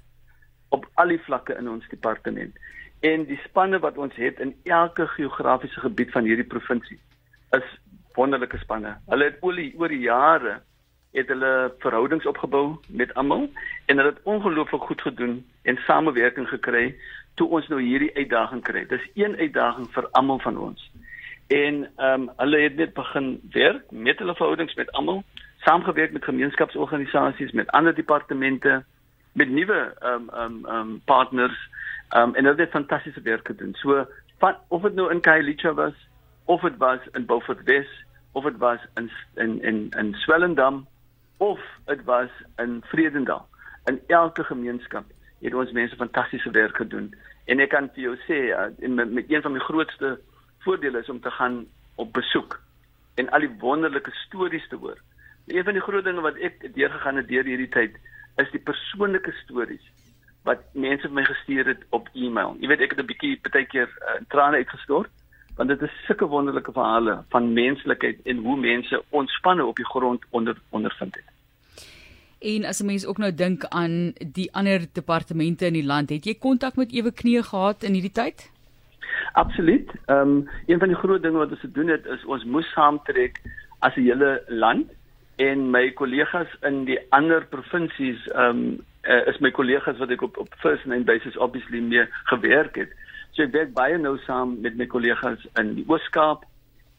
op 0.74 0.88
al 0.94 1.12
die 1.14 1.22
vlakke 1.22 1.54
in 1.54 1.68
ons 1.70 1.88
departement. 1.88 2.56
En 3.00 3.26
die 3.28 3.38
spanne 3.44 3.78
wat 3.78 3.98
ons 4.00 4.14
het 4.18 4.40
in 4.42 4.54
elke 4.64 5.06
geografiese 5.14 5.80
gebied 5.80 6.10
van 6.10 6.26
hierdie 6.26 6.50
provinsie 6.50 6.98
is 7.54 7.66
wonderlike 8.18 8.58
spanne. 8.58 8.96
Hulle 9.06 9.30
het 9.30 9.42
oor 9.42 9.54
die, 9.58 9.70
oor 9.78 9.92
die 9.92 10.02
jare 10.06 10.60
het 11.14 11.30
hulle 11.30 11.74
verhoudings 11.78 12.26
opgebou 12.26 12.64
met 12.88 13.14
almal 13.14 13.46
en 13.86 14.00
hulle 14.00 14.10
het 14.10 14.22
ongelooflik 14.26 14.82
goed 14.88 15.02
gedoen 15.06 15.36
en 15.62 15.78
samewerking 15.86 16.48
gekry 16.50 16.88
toe 17.38 17.46
ons 17.54 17.68
nou 17.70 17.78
hierdie 17.82 18.10
uitdaging 18.16 18.62
kry. 18.66 18.82
Dis 18.90 19.06
een 19.14 19.36
uitdaging 19.38 19.86
vir 19.94 20.08
almal 20.18 20.42
van 20.42 20.58
ons. 20.58 20.90
En 21.46 21.90
ehm 21.96 22.20
um, 22.20 22.30
hulle 22.36 22.58
het 22.58 22.76
net 22.76 22.92
begin 22.92 23.40
werk 23.50 23.90
met 23.90 24.18
hulle 24.18 24.34
verhoudings 24.34 24.74
met 24.74 24.92
almal, 24.92 25.22
saamgewerk 25.56 26.12
met 26.12 26.24
gemeenskapsorganisasies, 26.24 27.52
met 27.52 27.70
ander 27.70 27.94
departemente, 27.94 28.84
met 29.32 29.48
nuwe 29.48 29.94
ehm 29.98 30.12
um, 30.12 30.28
ehm 30.28 30.64
um, 30.64 30.76
um, 30.76 31.00
partners 31.04 31.68
ehm 32.08 32.28
um, 32.28 32.34
en 32.34 32.44
hulle 32.44 32.60
het 32.60 32.70
fantastiese 32.70 33.20
werk 33.20 33.46
gedoen. 33.46 33.74
So 33.74 34.06
van, 34.38 34.56
of 34.68 34.82
dit 34.82 34.94
nou 34.94 35.10
in 35.10 35.20
Kailicha 35.20 35.74
was 35.74 35.94
of 36.44 36.60
dit 36.60 36.76
was 36.76 36.98
in 37.12 37.26
Beaufort 37.26 37.62
West 37.64 38.04
of 38.32 38.44
dit 38.44 38.56
was 38.56 38.78
in 38.94 39.10
in 39.34 39.62
in 39.62 39.90
in 39.98 40.14
Swellendam 40.14 40.86
of 41.36 41.60
dit 41.84 42.04
was 42.04 42.30
in 42.56 42.82
Vredendal. 42.84 43.46
In 43.84 44.00
elke 44.06 44.44
gemeenskap 44.44 45.04
het 45.40 45.54
ons 45.54 45.72
mense 45.72 45.96
fantastiese 45.96 46.50
werk 46.50 46.76
gedoen. 46.76 47.14
En 47.44 47.60
ek 47.60 47.68
kan 47.74 47.90
vir 47.92 48.02
jou 48.02 48.14
sê, 48.24 48.38
uh, 48.48 48.88
met, 48.88 49.10
met 49.12 49.24
een 49.28 49.42
van 49.42 49.52
my 49.52 49.58
grootste 49.58 50.18
voordele 50.64 51.00
is 51.04 51.10
om 51.12 51.20
te 51.20 51.30
gaan 51.30 51.64
op 51.94 52.12
besoek 52.12 52.60
en 53.14 53.30
al 53.30 53.46
die 53.46 53.54
wonderlike 53.60 54.10
stories 54.26 54.68
te 54.68 54.76
hoor. 54.76 54.98
Een 55.46 55.64
van 55.64 55.76
die 55.76 55.82
groot 55.82 56.04
dinge 56.04 56.20
wat 56.24 56.36
ek 56.36 56.64
deurgegaan 56.74 57.20
het 57.20 57.28
deur 57.28 57.44
hierdie 57.44 57.70
tyd 57.70 57.98
is 58.42 58.50
die 58.50 58.62
persoonlike 58.70 59.32
stories 59.44 59.84
wat 60.44 60.64
mense 60.72 61.08
vir 61.08 61.16
my 61.16 61.24
gestuur 61.24 61.68
het 61.72 61.84
op 61.96 62.08
e-mail. 62.12 62.56
Jy 62.60 62.68
weet 62.68 62.82
ek 62.84 62.96
het 62.96 63.00
'n 63.00 63.12
bietjie 63.12 63.36
baie 63.50 63.66
keer 63.66 63.88
uh, 63.88 64.20
trane 64.28 64.56
uitgestort 64.56 65.10
want 65.56 65.68
dit 65.68 65.82
is 65.82 66.00
sulke 66.06 66.26
wonderlike 66.26 66.72
verhale 66.72 67.22
van 67.30 67.52
menslikheid 67.52 68.18
en 68.24 68.42
hoe 68.42 68.56
mense 68.56 69.02
ontspanne 69.10 69.64
op 69.64 69.76
die 69.76 69.86
grond 69.86 70.24
onder 70.30 70.58
ondervind 70.70 71.14
het. 71.14 71.28
En 72.44 72.64
as 72.64 72.80
'n 72.82 72.86
mens 72.86 73.06
ook 73.06 73.18
nou 73.18 73.34
dink 73.34 73.64
aan 73.64 74.12
die 74.32 74.52
ander 74.52 74.86
departemente 74.92 75.66
in 75.66 75.72
die 75.72 75.84
land, 75.84 76.10
het 76.10 76.24
jy 76.24 76.34
kontak 76.34 76.76
met 76.76 76.92
Ewe 76.92 77.12
Knee 77.12 77.42
gehad 77.42 77.82
in 77.82 77.92
hierdie 77.92 78.12
tyd? 78.12 78.50
Absoluut. 79.32 79.90
Ehm 80.06 80.18
um, 80.20 80.48
een 80.66 80.78
van 80.78 80.88
die 80.88 80.96
groot 80.96 81.22
dinge 81.22 81.38
wat 81.38 81.50
ons 81.50 81.60
gedoen 81.60 81.88
het 81.88 82.06
is 82.06 82.24
ons 82.24 82.44
moes 82.44 82.72
saamtrek 82.72 83.40
as 83.78 83.96
'n 83.96 84.06
hele 84.06 84.42
land 84.48 84.92
en 85.36 85.70
my 85.70 85.90
kollegas 85.90 86.50
in 86.62 86.84
die 86.84 86.98
ander 87.10 87.46
provinsies 87.46 88.28
ehm 88.28 88.48
um, 88.48 88.84
uh, 89.02 89.26
is 89.26 89.38
my 89.40 89.50
kollegas 89.50 89.98
wat 89.98 90.10
ek 90.10 90.22
op 90.22 90.38
op 90.38 90.54
first 90.62 90.84
name 90.84 91.04
basis 91.04 91.36
obviously 91.36 91.80
mee 91.80 92.06
gewerk 92.24 92.76
het. 92.76 92.92
So 93.32 93.42
ek 93.42 93.52
werk 93.52 93.72
baie 93.74 93.98
nou 93.98 94.16
saam 94.26 94.60
met 94.60 94.76
my 94.76 94.86
kollegas 94.86 95.42
in 95.60 95.74
die 95.74 95.84
Oos-Kaap. 95.88 96.44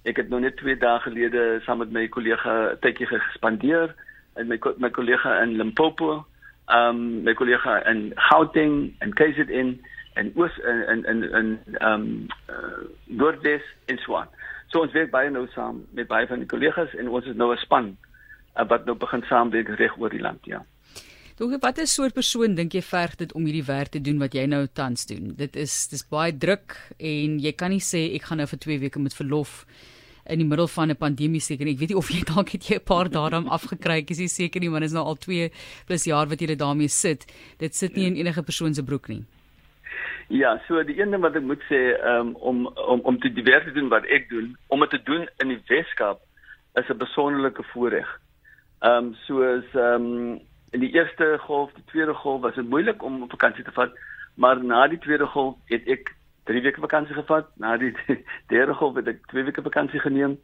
Ek 0.04 0.20
het 0.22 0.30
nou 0.30 0.42
net 0.44 0.58
2 0.58 0.78
dae 0.78 1.00
gelede 1.00 1.62
saam 1.66 1.82
met 1.82 1.92
my 1.92 2.08
kollega 2.08 2.76
tydjie 2.84 3.08
gespandeer 3.08 3.96
en 4.36 4.48
my 4.52 4.60
my 4.78 4.90
kollega 4.90 5.40
in 5.42 5.58
Limpopo, 5.58 6.26
ehm 6.68 6.90
um, 6.90 7.24
my 7.24 7.34
kollega 7.34 7.80
in 7.90 8.12
Gauteng 8.30 8.94
en 9.00 9.14
KZN 9.14 9.78
en 10.16 10.32
oos 10.36 10.58
in 10.64 11.04
in 11.12 11.24
in 11.24 11.50
ehm 11.80 11.94
um, 11.94 12.28
uh, 12.50 12.84
Noordwes 13.06 13.64
en 13.86 13.98
Swaan. 13.98 14.30
So 14.72 14.82
ons 14.82 14.96
werk 14.96 15.12
baie 15.12 15.30
nou 15.30 15.48
saam 15.54 15.84
met 15.92 16.08
baie 16.08 16.28
van 16.28 16.42
die 16.44 16.50
kollegas 16.52 16.94
en 17.00 17.10
ons 17.10 17.26
is 17.26 17.36
nou 17.36 17.52
'n 17.54 17.64
span 17.64 17.98
uh, 18.56 18.68
wat 18.68 18.86
nou 18.86 18.96
begin 18.96 19.24
saamwerk 19.30 19.70
reg 19.80 19.98
oor 19.98 20.10
die 20.10 20.24
land, 20.24 20.46
ja. 20.46 20.64
Dink 21.36 21.62
wat 21.62 21.80
'n 21.80 21.86
soort 21.86 22.14
persoon 22.14 22.56
dink 22.56 22.74
jy 22.74 22.82
verg 22.82 23.16
dit 23.16 23.34
om 23.34 23.44
hierdie 23.44 23.68
werk 23.68 23.92
te 23.92 24.00
doen 24.00 24.20
wat 24.20 24.34
jy 24.34 24.46
nou 24.46 24.68
tans 24.68 25.06
doen? 25.06 25.36
Dit 25.36 25.56
is 25.56 25.88
dis 25.88 26.08
baie 26.08 26.32
druk 26.32 26.78
en 26.98 27.40
jy 27.40 27.52
kan 27.52 27.70
nie 27.70 27.84
sê 27.84 28.16
ek 28.16 28.24
gaan 28.24 28.38
nou 28.38 28.48
vir 28.48 28.60
2 28.60 28.80
weke 28.80 29.00
met 29.00 29.14
verlof 29.14 29.66
in 30.26 30.40
die 30.40 30.48
middel 30.48 30.68
van 30.68 30.90
'n 30.90 30.96
pandemie 30.96 31.42
seker. 31.42 31.68
Ek 31.68 31.78
weet 31.78 31.90
nie 31.90 31.98
of 31.98 32.10
jy 32.10 32.24
dalk 32.34 32.50
het 32.50 32.64
jy 32.64 32.76
'n 32.76 32.88
paar 32.88 33.10
dae 33.10 33.20
daarom 33.20 33.50
afgekry, 33.50 33.98
ek 34.00 34.12
is 34.12 34.20
nie 34.20 34.32
seker 34.32 34.62
nie, 34.62 34.70
want 34.70 34.82
dit 34.82 34.90
is 34.90 34.96
nou 34.96 35.04
al 35.06 35.18
2 35.18 35.52
plus 35.86 36.06
jaar 36.06 36.28
wat 36.28 36.40
jy 36.40 36.56
daarmee 36.56 36.88
sit. 36.88 37.26
Dit 37.60 37.76
sit 37.76 37.96
nie 37.96 38.08
in 38.08 38.16
enige 38.16 38.42
persoon 38.42 38.74
se 38.74 38.84
broek 38.84 39.10
nie. 39.10 39.26
Ja, 40.28 40.62
so 40.68 40.84
die 40.84 41.02
een 41.02 41.12
ding 41.12 41.22
wat 41.22 41.36
ek 41.38 41.46
moet 41.46 41.62
sê 41.70 41.80
um, 42.02 42.34
om 42.36 42.66
om 42.68 43.00
om 43.06 43.20
te 43.20 43.30
diverse 43.34 43.72
doen 43.72 43.92
wat 43.94 44.06
ek 44.10 44.30
doen, 44.30 44.56
om 44.74 44.82
dit 44.82 44.90
te 44.90 45.02
doen 45.06 45.28
in 45.38 45.52
die 45.54 45.62
Weskaap 45.68 46.20
is 46.74 46.90
'n 46.90 46.98
besonderlike 46.98 47.64
voorreg. 47.64 48.10
Ehm 48.80 49.06
um, 49.06 49.14
soos 49.14 49.66
ehm 49.74 50.06
um, 50.06 50.40
in 50.72 50.80
die 50.80 50.94
eerste 50.94 51.38
golf, 51.42 51.72
die 51.74 51.84
tweede 51.86 52.14
golf 52.14 52.42
was 52.42 52.56
dit 52.56 52.70
moeilik 52.70 53.04
om 53.04 53.30
vakansie 53.30 53.64
te 53.64 53.72
vat, 53.72 53.92
maar 54.36 54.64
na 54.64 54.88
die 54.88 54.98
tweede 54.98 55.26
golf 55.26 55.56
het 55.66 55.88
ek 55.88 56.16
3 56.44 56.62
weke 56.62 56.82
vakansie 56.82 57.16
gevat, 57.16 57.48
na 57.58 57.78
die 57.78 57.94
derde 58.54 58.74
golf 58.74 58.96
het 58.96 59.08
ek 59.08 59.28
2 59.28 59.44
weke 59.44 59.62
vakansie 59.62 60.00
geneem. 60.00 60.40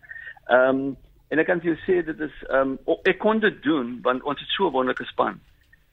Ehm 0.48 0.70
um, 0.70 0.98
en 1.30 1.40
ek 1.40 1.46
kan 1.46 1.60
vir 1.60 1.74
jou 1.74 1.80
sê 1.88 2.06
dit 2.06 2.20
is 2.20 2.44
ehm 2.50 2.78
um, 2.86 2.98
ek 3.04 3.18
kon 3.18 3.40
dit 3.40 3.64
doen 3.64 4.00
want 4.02 4.24
ons 4.24 4.40
het 4.40 4.50
so 4.50 4.68
'n 4.68 4.72
wonderlike 4.72 5.10
span. 5.10 5.40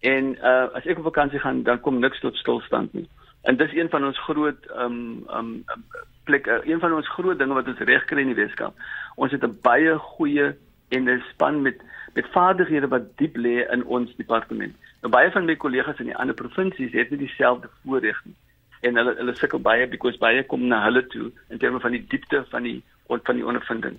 En 0.01 0.37
uh 0.37 0.69
as 0.77 0.85
ek 0.85 0.99
op 0.99 1.05
vakansie 1.05 1.39
gaan, 1.39 1.63
dan 1.63 1.81
kom 1.81 1.99
niks 1.99 2.21
tot 2.21 2.37
stilstand 2.37 2.93
nie. 2.93 3.09
En 3.49 3.57
dis 3.57 3.73
een 3.73 3.89
van 3.89 4.05
ons 4.05 4.19
groot 4.21 4.67
ehm 4.67 4.81
um, 4.85 5.25
ehm 5.27 5.39
um, 5.39 5.85
plek 6.25 6.47
uh, 6.47 6.57
een 6.65 6.81
van 6.81 6.93
ons 6.93 7.09
groot 7.09 7.39
dinge 7.39 7.55
wat 7.57 7.69
ons 7.73 7.79
regkry 7.91 8.21
in 8.21 8.33
die 8.33 8.41
Weskaap. 8.41 8.75
Ons 9.17 9.33
het 9.33 9.45
'n 9.47 9.59
baie 9.63 9.95
goeie 9.99 10.49
en 10.89 11.09
'n 11.09 11.23
span 11.31 11.63
met 11.63 11.81
met 12.15 12.29
vaardighede 12.35 12.89
wat 12.89 13.17
diep 13.17 13.37
lê 13.37 13.57
in 13.73 13.85
ons 13.85 14.17
departement. 14.17 14.77
Nou 15.01 15.13
baie 15.13 15.31
van 15.31 15.45
my 15.45 15.57
kollegas 15.57 15.99
in 15.99 16.11
die 16.13 16.17
ander 16.17 16.35
provinsies 16.35 16.93
het 16.93 17.11
nie 17.11 17.19
dieselfde 17.19 17.69
voorreg 17.83 18.21
nie. 18.25 18.35
En 18.81 18.97
hulle 18.97 19.15
hulle 19.17 19.35
sukkel 19.35 19.61
baie 19.61 19.89
because 19.89 20.19
baie 20.19 20.45
kom 20.45 20.67
na 20.67 20.85
hulle 20.85 21.07
toe 21.07 21.33
in 21.49 21.59
terme 21.59 21.81
van 21.81 21.91
die 21.91 22.07
diepte 22.09 22.45
van 22.49 22.63
die 22.63 22.83
van 23.07 23.37
die 23.37 23.47
ondervinding. 23.47 23.97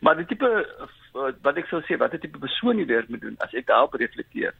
Maar 0.00 0.16
die 0.16 0.26
tipe 0.26 0.66
wat 1.42 1.56
ek 1.56 1.66
sou 1.66 1.82
sê 1.82 1.96
wat 1.96 2.14
'n 2.14 2.18
tipe 2.18 2.38
persoon 2.38 2.78
jy 2.78 2.86
werk 2.86 3.08
moet 3.08 3.20
doen 3.20 3.36
as 3.38 3.54
ek 3.54 3.66
daarop 3.66 3.94
reflekteer. 3.94 4.54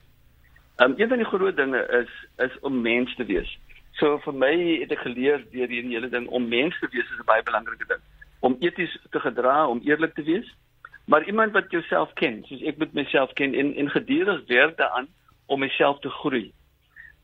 Ehm 0.77 0.91
um, 0.91 0.95
een 0.99 1.09
van 1.09 1.19
die 1.19 1.31
groot 1.31 1.57
dinge 1.57 1.87
is 2.01 2.11
is 2.47 2.59
om 2.61 2.81
mens 2.81 3.15
te 3.15 3.25
wees. 3.25 3.59
So 3.99 4.19
vir 4.25 4.35
my 4.35 4.53
het 4.81 4.93
ek 4.93 5.05
geleer 5.05 5.45
deur 5.53 5.69
hierdie 5.69 5.95
hele 5.95 6.09
ding 6.09 6.29
om 6.29 6.49
mens 6.49 6.79
te 6.81 6.89
wees 6.93 7.09
is 7.11 7.21
'n 7.21 7.29
baie 7.29 7.43
belangrike 7.43 7.87
ding. 7.89 8.03
Om 8.41 8.57
eties 8.61 8.97
te 9.11 9.21
gedra, 9.21 9.69
om 9.69 9.81
eerlik 9.85 10.15
te 10.15 10.23
wees. 10.23 10.49
Maar 11.07 11.25
iemand 11.25 11.53
wat 11.53 11.71
jouself 11.71 12.13
ken, 12.15 12.43
soos 12.47 12.63
ek 12.63 12.79
met 12.79 12.93
myself 12.93 13.33
ken 13.33 13.55
en 13.55 13.75
en 13.75 13.91
gedurig 13.91 14.47
werk 14.47 14.77
daaraan 14.77 15.09
om 15.47 15.61
myself 15.61 15.99
te 16.01 16.09
groei. 16.09 16.53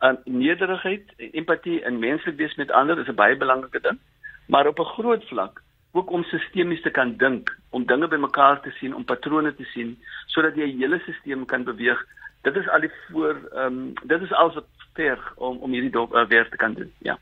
Um 0.01 0.19
nederigheid, 0.25 1.13
empatie 1.17 1.83
en 1.83 1.99
menslik 1.99 2.37
wees 2.37 2.55
met 2.55 2.71
ander 2.71 2.99
is 2.99 3.09
'n 3.09 3.15
baie 3.15 3.37
belangrike 3.37 3.81
ding. 3.81 3.99
Maar 4.47 4.67
op 4.67 4.79
'n 4.79 4.93
groot 4.97 5.25
vlak 5.29 5.63
ook 5.93 6.11
om 6.11 6.25
sistemies 6.25 6.83
te 6.83 6.91
kan 6.91 7.17
dink, 7.17 7.57
om 7.71 7.87
dinge 7.87 8.09
bymekaar 8.09 8.61
te 8.61 8.71
sien, 8.71 8.95
om 8.95 9.05
patrone 9.05 9.55
te 9.55 9.65
sien 9.65 9.99
sodat 10.27 10.55
jy 10.55 10.67
'n 10.69 10.79
hele 10.79 10.99
stelsel 10.99 11.45
kan 11.45 11.65
beweeg. 11.65 12.07
Dit 12.43 12.57
is 12.57 12.69
al 12.69 12.81
die 12.81 12.93
voor 13.11 13.37
ehm 13.53 13.67
um, 13.67 13.93
dit 14.03 14.23
is 14.23 14.33
alles 14.33 14.55
wat 14.55 14.67
ver 14.99 15.19
om 15.37 15.63
om 15.63 15.73
hierdie 15.77 15.95
uh, 15.95 16.27
werk 16.29 16.51
te 16.51 16.61
kan 16.61 16.75
doen. 16.75 16.91
Ja. 17.07 17.19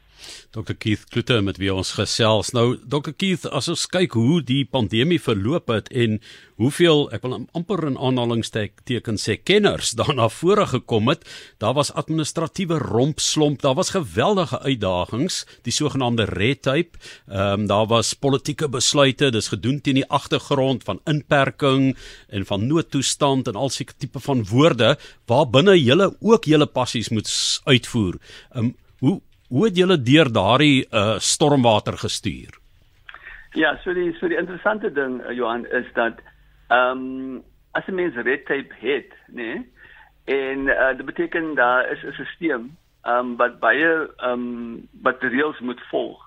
Dr 0.50 0.74
Keith 0.80 1.04
Klutte 1.12 1.40
met 1.44 1.58
wie 1.60 1.72
ons 1.74 1.92
gesels. 1.98 2.52
Nou 2.56 2.76
Dr 2.80 3.12
Keith, 3.12 3.44
as 3.52 3.68
ons 3.68 3.84
kyk 3.92 4.16
hoe 4.16 4.40
die 4.44 4.64
pandemie 4.64 5.20
verloop 5.20 5.68
het 5.72 5.90
en 5.92 6.18
hoeveel 6.56 7.02
ek 7.12 7.24
wil 7.26 7.34
amper 7.58 7.82
in 7.90 7.98
aanhalingstekens 8.00 9.26
sê 9.28 9.36
kenners 9.36 9.92
daarna 9.98 10.30
vore 10.32 10.64
gekom 10.70 11.10
het, 11.12 11.26
daar 11.60 11.74
was 11.76 11.92
administratiewe 11.92 12.78
rompslomp, 12.80 13.60
daar 13.60 13.76
was 13.76 13.92
geweldige 13.92 14.62
uitdagings, 14.64 15.42
die 15.68 15.74
sogenaamde 15.74 16.24
red 16.32 16.62
tape. 16.64 16.96
Ehm 17.28 17.66
um, 17.66 17.66
daar 17.68 17.88
was 17.90 18.14
politieke 18.14 18.68
besluite, 18.72 19.30
dis 19.34 19.50
gedoen 19.52 19.80
teen 19.80 20.00
die 20.00 20.08
agtergrond 20.08 20.84
van 20.86 21.02
inperking 21.04 21.92
en 22.28 22.46
van 22.48 22.66
noodtoestand 22.66 23.48
en 23.48 23.60
al 23.60 23.70
seker 23.74 23.96
tipe 23.98 24.20
van 24.22 24.44
woorde 24.48 24.94
waar 25.26 25.48
binne 25.50 25.76
julle 25.76 26.12
ook 26.20 26.48
julle 26.48 26.66
passies 26.66 27.10
moet 27.10 27.28
uitvoer. 27.66 28.18
Um, 28.54 28.74
hoe 28.98 29.20
Hoe 29.48 29.64
het 29.64 29.76
julle 29.78 29.96
deur 30.02 30.26
daardie 30.32 30.86
uh, 30.90 31.18
stormwater 31.22 31.94
gestuur? 31.98 32.56
Ja, 33.54 33.76
so 33.84 33.92
die 33.94 34.10
so 34.18 34.26
die 34.28 34.38
interessante 34.40 34.90
ding 34.90 35.20
uh, 35.22 35.30
Johan 35.36 35.66
is 35.70 35.86
dat 35.94 36.18
ehm 36.68 37.04
um, 37.04 37.44
as 37.78 37.86
'n 37.86 37.94
mens 37.94 38.14
red 38.14 38.46
tape 38.46 38.74
het, 38.80 39.12
nê? 39.30 39.36
Nee, 39.36 39.70
en 40.24 40.66
uh, 40.66 40.96
dit 40.96 41.06
beteken 41.06 41.54
daar 41.54 41.90
is 41.92 42.02
'n 42.02 42.26
stelsel 42.34 42.66
ehm 43.02 43.18
um, 43.18 43.36
wat 43.36 43.60
baie 43.60 44.10
ehm 44.16 44.32
um, 44.32 44.88
wat 45.02 45.22
reëls 45.22 45.60
moet 45.60 45.80
volg. 45.90 46.18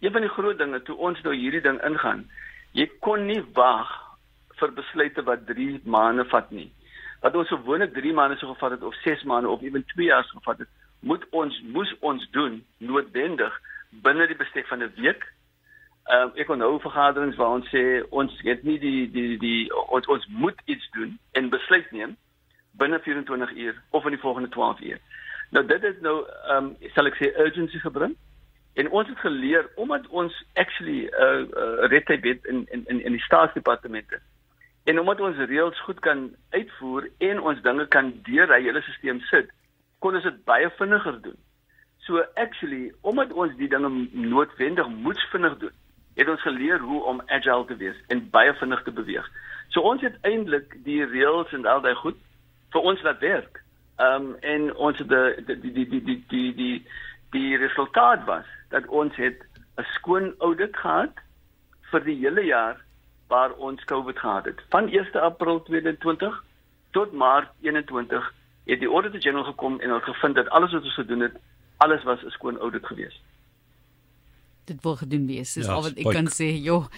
Een 0.00 0.12
van 0.12 0.20
die 0.20 0.30
groot 0.36 0.58
dinge 0.58 0.82
toe 0.82 0.96
ons 0.96 1.22
nou 1.22 1.34
hierdie 1.34 1.64
ding 1.64 1.80
ingaan, 1.84 2.28
jy 2.72 2.90
kon 3.00 3.26
nie 3.26 3.42
wag 3.52 3.88
vir 4.60 4.72
besluite 4.72 5.22
wat 5.22 5.46
3 5.46 5.80
maande 5.84 6.24
vat 6.24 6.50
nie. 6.50 6.70
Wat 7.20 7.34
ons 7.34 7.48
gewoonlik 7.48 7.94
3 7.94 8.12
maande 8.12 8.36
sou 8.36 8.52
gevat 8.52 8.70
het 8.70 8.82
of 8.82 8.94
6 8.94 9.22
maande 9.22 9.48
of 9.48 9.62
ewen 9.62 9.84
2 9.84 10.06
jaar 10.06 10.24
gevat 10.24 10.58
het, 10.58 10.68
moet 11.08 11.24
ons 11.30 11.58
moes 11.74 11.90
ons 12.10 12.28
doen 12.36 12.60
noodwendig 12.78 13.58
binne 14.04 14.26
die 14.28 14.36
bestek 14.36 14.66
van 14.68 14.82
'n 14.84 14.92
week. 14.96 15.24
Ehm 16.08 16.28
um, 16.28 16.30
ek 16.34 16.46
kon 16.46 16.58
nou 16.58 16.80
vergaderings 16.80 17.36
waar 17.36 17.56
ons 17.58 17.68
sê 17.74 17.84
ons 18.10 18.40
het 18.42 18.62
nie 18.62 18.78
die 18.78 19.10
die 19.10 19.28
die, 19.28 19.38
die 19.38 19.76
ons, 19.88 20.06
ons 20.06 20.26
moet 20.28 20.60
iets 20.64 20.90
doen 20.96 21.18
en 21.32 21.52
besluit 21.52 21.90
neem 21.92 22.16
binne 22.78 23.00
24 23.02 23.52
uur 23.52 23.82
of 23.90 24.04
in 24.04 24.16
die 24.16 24.24
volgende 24.26 24.48
12 24.48 24.80
uur. 24.80 24.98
Nou 25.50 25.66
dit 25.66 25.84
is 25.84 26.00
nou 26.00 26.16
ehm 26.26 26.64
um, 26.64 26.76
sal 26.94 27.06
ek 27.06 27.20
sê 27.20 27.34
urgency 27.44 27.78
gebring. 27.84 28.16
En 28.78 28.90
ons 28.90 29.08
het 29.08 29.18
geleer 29.18 29.70
omdat 29.74 30.06
ons 30.08 30.44
actually 30.54 31.00
'n 31.04 31.14
uh, 31.24 31.40
uh, 31.62 31.88
red 31.92 32.06
tape 32.06 32.38
in 32.42 32.66
in 32.70 32.84
in 32.86 33.00
in 33.04 33.12
die 33.12 33.26
staatsdepartemente. 33.28 34.20
En 34.84 35.00
omdat 35.00 35.20
ons 35.20 35.36
reëls 35.36 35.80
goed 35.80 36.00
kan 36.00 36.34
uitvoer 36.50 37.08
en 37.18 37.40
ons 37.40 37.62
dinge 37.62 37.86
kan 37.88 38.12
deur 38.22 38.46
die 38.46 38.62
hele 38.64 38.80
stelsel 38.82 39.20
sit, 39.20 39.50
kon 39.98 40.14
ons 40.14 40.24
dit 40.24 40.44
baie 40.44 40.70
vinniger 40.78 41.20
doen. 41.22 41.36
So 42.06 42.22
actually, 42.34 42.92
omdat 43.02 43.32
ons 43.32 43.56
die 43.58 43.68
dinge 43.68 43.90
noodwendig 44.12 44.88
moet 44.88 45.20
vinnig 45.32 45.58
doen, 45.58 45.74
het 46.18 46.28
ons 46.28 46.42
geleer 46.42 46.78
hoe 46.78 47.02
om 47.04 47.22
agile 47.26 47.64
te 47.66 47.76
wees 47.76 47.98
en 48.08 48.30
baie 48.30 48.54
vinnig 48.60 48.82
te 48.82 48.94
beweeg. 48.94 49.26
So 49.68 49.80
ons 49.80 50.02
het 50.02 50.16
eintlik 50.26 50.78
die 50.86 51.04
reëls 51.04 51.52
en 51.52 51.66
al 51.66 51.82
daai 51.84 51.94
goed 52.00 52.18
vir 52.72 52.88
ons 52.92 53.02
laat 53.06 53.20
werk. 53.24 53.62
Ehm 53.98 54.30
um, 54.30 54.34
en 54.40 54.74
ons 54.76 54.98
het 54.98 55.08
die 55.46 55.58
die 55.60 55.72
die 55.72 55.86
die 55.88 56.02
die 56.02 56.18
die 56.28 56.52
die 56.54 56.74
die 57.34 57.56
resultaat 57.60 58.24
was 58.24 58.46
dat 58.70 58.86
ons 58.86 59.16
het 59.16 59.42
'n 59.78 59.86
skoon 59.94 60.34
audit 60.38 60.76
gehad 60.76 61.14
vir 61.90 62.04
die 62.04 62.18
hele 62.24 62.44
jaar 62.44 62.76
waar 63.28 63.52
ons 63.52 63.84
COVID 63.84 64.18
gehad 64.18 64.44
het. 64.44 64.60
Van 64.70 64.88
1 64.88 65.12
April 65.12 65.62
2020 65.62 66.44
tot 66.90 67.12
Maart 67.12 67.50
21 67.60 68.32
het 68.68 68.80
die 68.84 68.88
auditor 68.88 69.20
general 69.20 69.44
gekom 69.44 69.80
en 69.80 69.94
het 69.94 70.04
gevind 70.04 70.34
dat 70.34 70.48
alles 70.48 70.72
wat 70.72 70.84
ons 70.84 70.94
gedoen 70.94 71.20
het, 71.20 71.34
alles 71.76 72.02
was 72.02 72.22
'n 72.22 72.30
skoon 72.30 72.58
audit 72.58 72.86
geweest. 72.86 73.20
Dit 74.64 74.82
wil 74.82 74.96
gedoen 74.96 75.26
wees. 75.26 75.52
Dis 75.52 75.66
ja, 75.66 75.72
al 75.72 75.82
wat 75.82 75.96
ek 75.96 76.10
kan 76.12 76.28
sê. 76.28 76.48
Jo. 76.68 76.88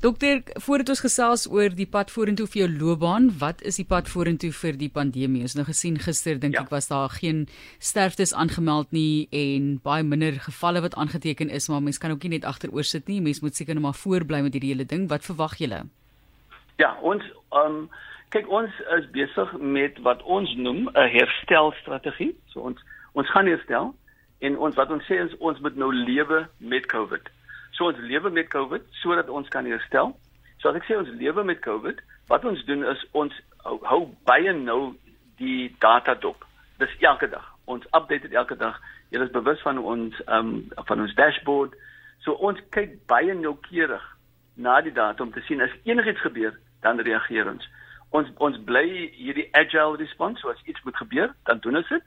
Dokter, 0.00 0.42
voordat 0.54 0.88
ons 0.88 1.00
gesels 1.00 1.46
oor 1.50 1.68
die 1.70 1.86
pad 1.86 2.10
vorentoe 2.10 2.46
vir 2.46 2.62
jou 2.62 2.70
loopbaan, 2.78 3.30
wat 3.38 3.62
is 3.62 3.76
die 3.76 3.84
pad 3.84 4.08
vorentoe 4.08 4.50
vir 4.52 4.76
die 4.76 4.90
pandemie? 4.90 5.42
Ons 5.42 5.54
nou 5.54 5.64
gesien 5.64 5.98
gister 5.98 6.40
dink 6.40 6.54
ja. 6.54 6.60
ek 6.60 6.70
was 6.70 6.88
daar 6.88 7.08
geen 7.08 7.46
sterftes 7.78 8.34
aangemeld 8.34 8.90
nie 8.90 9.28
en 9.30 9.78
baie 9.82 10.02
minder 10.02 10.32
gevalle 10.32 10.80
wat 10.80 10.94
aangeteken 10.94 11.50
is, 11.50 11.68
maar 11.68 11.82
mense 11.82 12.00
kan 12.00 12.10
ook 12.10 12.22
nie 12.22 12.30
net 12.30 12.44
agteroor 12.44 12.84
sit 12.84 13.06
nie. 13.06 13.20
Mense 13.20 13.40
moet 13.42 13.54
seker 13.54 13.74
net 13.74 13.82
maar 13.82 13.94
voorbly 13.94 14.42
met 14.42 14.52
hierdie 14.52 14.74
hele 14.74 14.84
ding. 14.84 15.08
Wat 15.08 15.24
verwag 15.24 15.58
julle? 15.58 15.84
Ja, 16.76 16.98
ons 17.02 17.22
um 17.50 17.88
kyk 18.32 18.48
ons 18.48 18.78
is 18.96 19.08
besig 19.14 19.52
met 19.60 19.98
wat 20.06 20.22
ons 20.22 20.54
noem 20.56 20.88
'n 20.88 21.08
herstelstrategie. 21.16 22.34
So 22.52 22.60
ons 22.60 22.80
ons 23.12 23.30
gaan 23.30 23.46
herstel 23.46 23.94
en 24.40 24.58
ons 24.58 24.74
wat 24.74 24.90
ons 24.90 25.04
sê 25.04 25.20
is 25.24 25.36
ons 25.38 25.60
moet 25.60 25.76
nou 25.76 25.92
lewe 25.92 26.48
met 26.58 26.86
COVID. 26.86 27.28
So 27.70 27.86
ons 27.86 27.98
lewe 27.98 28.30
met 28.30 28.48
COVID 28.48 28.82
sodat 28.90 29.28
ons 29.28 29.48
kan 29.48 29.66
herstel. 29.66 30.16
So 30.58 30.68
as 30.68 30.76
ek 30.76 30.84
sê 30.84 30.96
ons 30.96 31.08
lewe 31.08 31.44
met 31.44 31.60
COVID, 31.60 32.00
wat 32.28 32.44
ons 32.44 32.64
doen 32.64 32.84
is 32.84 33.04
ons 33.12 33.32
hou, 33.64 33.78
hou 33.82 34.14
baie 34.24 34.52
nou 34.52 34.94
die 35.36 35.74
data 35.78 36.14
dop. 36.14 36.44
Dis 36.78 36.96
elke 37.00 37.28
dag. 37.28 37.46
Ons 37.64 37.86
update 37.92 38.28
dit 38.28 38.32
elke 38.32 38.56
dag. 38.56 38.80
Jy 39.10 39.22
is 39.22 39.30
bewus 39.30 39.60
van 39.60 39.78
ons 39.78 40.20
ehm 40.26 40.38
um, 40.38 40.70
van 40.86 41.00
ons 41.00 41.14
dashboard 41.14 41.74
So 42.22 42.38
ons 42.38 42.60
kyk 42.74 43.00
baie 43.10 43.34
noukeurig 43.34 44.02
na 44.62 44.78
die 44.84 44.94
datum 44.94 45.30
om 45.30 45.34
te 45.34 45.42
sien 45.48 45.62
as 45.64 45.72
enigiets 45.88 46.22
gebeur, 46.22 46.54
dan 46.84 47.00
reageer 47.02 47.48
ons. 47.50 47.64
Ons 48.12 48.28
ons 48.44 48.58
bly 48.68 48.86
hierdie 49.16 49.48
agile 49.56 49.96
response, 49.96 50.40
so 50.40 50.52
as 50.52 50.60
iets 50.68 50.82
moet 50.84 50.96
gebeur, 51.00 51.32
dan 51.48 51.62
doen 51.64 51.80
ons 51.80 51.88
dit. 51.88 52.04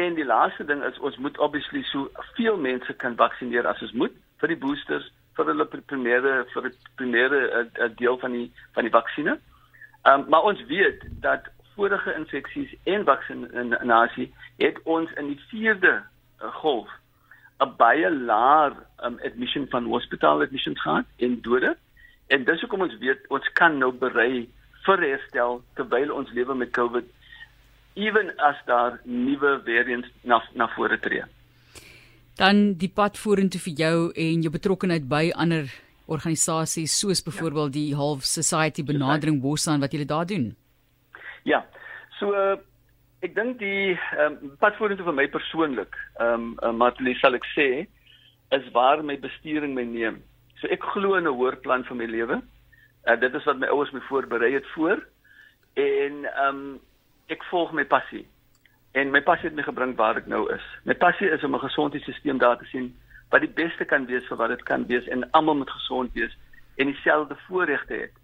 En 0.00 0.16
die 0.16 0.24
laaste 0.24 0.64
ding 0.68 0.82
is 0.84 0.98
ons 0.98 1.16
moet 1.24 1.38
obviously 1.38 1.82
so 1.90 2.08
veel 2.36 2.56
mense 2.60 2.92
kan 3.02 3.16
vaksineer 3.16 3.68
as 3.68 3.82
ons 3.84 3.92
moet 3.92 4.16
vir 4.40 4.52
die 4.52 4.60
boosters 4.60 5.10
vir 5.36 5.50
hulle 5.50 5.66
primêre 5.68 6.32
vir 6.52 6.68
die 6.68 6.74
primêre 7.00 7.40
uh, 7.52 7.88
deel 8.00 8.18
van 8.20 8.36
die 8.36 8.48
van 8.76 8.88
die 8.88 8.94
vaksines. 8.96 9.40
Ehm 10.06 10.24
um, 10.24 10.28
maar 10.32 10.48
ons 10.48 10.60
weet 10.72 11.04
dat 11.24 11.48
vorige 11.76 12.14
infeksies 12.16 12.72
en 12.84 13.04
vaksinasie 13.04 14.30
het 14.60 14.80
ons 14.84 15.12
in 15.20 15.32
die 15.32 15.40
4de 15.52 15.94
uh, 15.96 16.52
golf 16.60 16.92
'n 17.60 17.72
baie 17.76 18.10
laer 18.10 18.76
um, 19.04 19.18
admission 19.24 19.66
van 19.72 19.84
hospitaal 19.84 20.42
admissions 20.42 20.80
gehad 20.80 21.04
en 21.16 21.40
dode. 21.40 21.76
En 22.26 22.44
dis 22.44 22.60
hoekom 22.60 22.82
ons 22.88 22.98
weet 22.98 23.28
ons 23.28 23.52
kan 23.52 23.78
nou 23.78 23.92
berei 23.92 24.48
vir 24.86 25.06
herstel 25.10 25.62
terwyl 25.76 26.12
ons 26.12 26.32
lewe 26.32 26.54
met 26.54 26.72
COVID 26.72 27.12
ewen 27.94 28.32
as 28.38 28.56
daar 28.66 29.00
nuwe 29.04 29.56
variants 29.64 30.08
na 30.24 30.42
na 30.54 30.68
vore 30.76 30.98
tree 30.98 31.24
dan 32.36 32.74
die 32.76 32.92
pad 32.92 33.16
vorentoe 33.18 33.60
vir 33.64 33.74
jou 33.82 33.98
en 34.12 34.42
jou 34.44 34.52
betrokkeheid 34.52 35.08
by 35.08 35.30
ander 35.34 35.72
organisasies 36.06 36.94
soos 37.00 37.22
byvoorbeeld 37.24 37.72
die 37.72 37.94
Half 37.96 38.24
Society 38.28 38.84
benadering 38.84 39.40
Bosan 39.42 39.80
wat 39.80 39.92
julle 39.92 40.06
daar 40.06 40.26
doen. 40.26 40.52
Ja. 41.42 41.64
So 42.18 42.32
uh, 42.36 42.56
ek 43.24 43.34
dink 43.34 43.58
die 43.58 43.96
um, 44.20 44.36
pad 44.60 44.76
vorentoe 44.78 45.08
vir 45.08 45.16
my 45.16 45.26
persoonlik, 45.32 45.96
ehm 46.20 46.52
um, 46.52 46.52
uh, 46.62 46.72
maar 46.72 46.94
net 47.00 47.18
sal 47.22 47.34
ek 47.38 47.48
sê 47.54 47.68
is 48.54 48.68
waar 48.72 49.02
my 49.02 49.16
besturing 49.18 49.74
my 49.74 49.84
neem. 49.88 50.20
So 50.60 50.68
ek 50.70 50.84
glo 50.92 51.16
in 51.16 51.26
'n 51.26 51.34
hoër 51.34 51.56
plan 51.64 51.84
vir 51.88 51.96
my 51.96 52.06
lewe. 52.06 52.40
Uh, 53.06 53.20
dit 53.20 53.34
is 53.34 53.44
wat 53.44 53.58
my 53.58 53.68
ouers 53.70 53.90
my 53.94 54.00
voorberei 54.08 54.52
het 54.54 54.66
voor 54.74 54.98
en 55.74 56.24
ehm 56.24 56.48
um, 56.48 56.80
ek 57.26 57.42
volg 57.50 57.72
my 57.72 57.84
passie 57.84 58.26
en 58.98 59.10
my 59.10 59.20
passie 59.22 59.48
het 59.48 59.56
my 59.56 59.62
gebring 59.66 59.96
waar 59.98 60.16
ek 60.16 60.26
nou 60.26 60.46
is. 60.54 60.64
My 60.88 60.94
passie 60.94 61.28
is 61.30 61.44
om 61.44 61.54
'n 61.54 61.64
gesondheidstelsel 61.68 62.38
daar 62.38 62.58
te 62.58 62.64
sien 62.64 62.94
wat 63.30 63.40
die 63.40 63.54
beste 63.62 63.84
kan 63.84 64.06
wees 64.06 64.26
vir 64.26 64.36
wat 64.36 64.48
dit 64.48 64.62
kan 64.62 64.86
wees 64.86 65.08
en 65.08 65.30
almal 65.30 65.54
moet 65.54 65.70
gesond 65.70 66.12
wees 66.12 66.36
en 66.76 66.86
dieselfde 66.86 67.36
voorregte 67.46 67.94
het. 67.94 68.14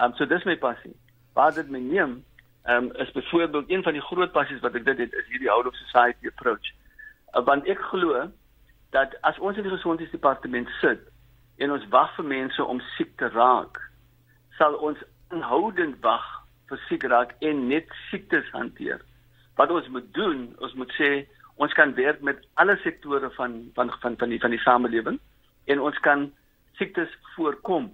Um 0.00 0.14
so 0.14 0.26
dis 0.26 0.44
my 0.44 0.56
passie. 0.56 0.96
Waar 1.34 1.54
dit 1.54 1.70
my 1.70 1.78
neem, 1.78 2.24
um 2.64 2.92
is 2.92 3.12
byvoorbeeld 3.12 3.70
een 3.70 3.82
van 3.82 3.92
die 3.92 4.02
groot 4.02 4.32
passies 4.32 4.60
wat 4.60 4.74
ek 4.74 4.84
dit 4.84 4.98
het 4.98 5.12
is 5.12 5.26
hierdie 5.26 5.48
House 5.48 5.68
of 5.68 5.74
Society 5.74 6.26
approach. 6.26 6.72
Uh, 7.36 7.44
want 7.44 7.66
ek 7.66 7.80
glo 7.80 8.28
dat 8.90 9.16
as 9.20 9.38
ons 9.38 9.56
in 9.56 9.62
die 9.62 9.76
gesondheidsdepartement 9.76 10.68
sit 10.80 11.00
en 11.56 11.70
ons 11.70 11.88
wag 11.88 12.14
vir 12.16 12.24
mense 12.24 12.64
om 12.64 12.80
siek 12.96 13.16
te 13.16 13.28
raak, 13.28 13.80
sal 14.58 14.78
ons 14.88 14.98
aanhoudend 15.30 16.00
wag 16.04 16.24
vir 16.70 16.80
siek 16.88 17.04
raak 17.10 17.34
en 17.40 17.68
net 17.68 17.90
siektes 18.10 18.48
hanteer 18.54 19.02
wat 19.56 19.70
ons 19.72 19.86
moet 19.88 20.08
doen, 20.14 20.50
ons 20.60 20.74
moet 20.76 20.90
sê 20.98 21.10
ons 21.56 21.72
kan 21.72 21.94
werk 21.96 22.20
met 22.20 22.42
alle 22.60 22.76
sektore 22.82 23.30
van 23.36 23.54
van 23.74 23.92
van 24.02 24.16
van 24.20 24.32
die 24.32 24.40
van 24.40 24.52
die 24.52 24.64
samelewing 24.64 25.20
en 25.72 25.80
ons 25.80 25.98
kan 26.04 26.26
siektes 26.76 27.12
voorkom 27.34 27.88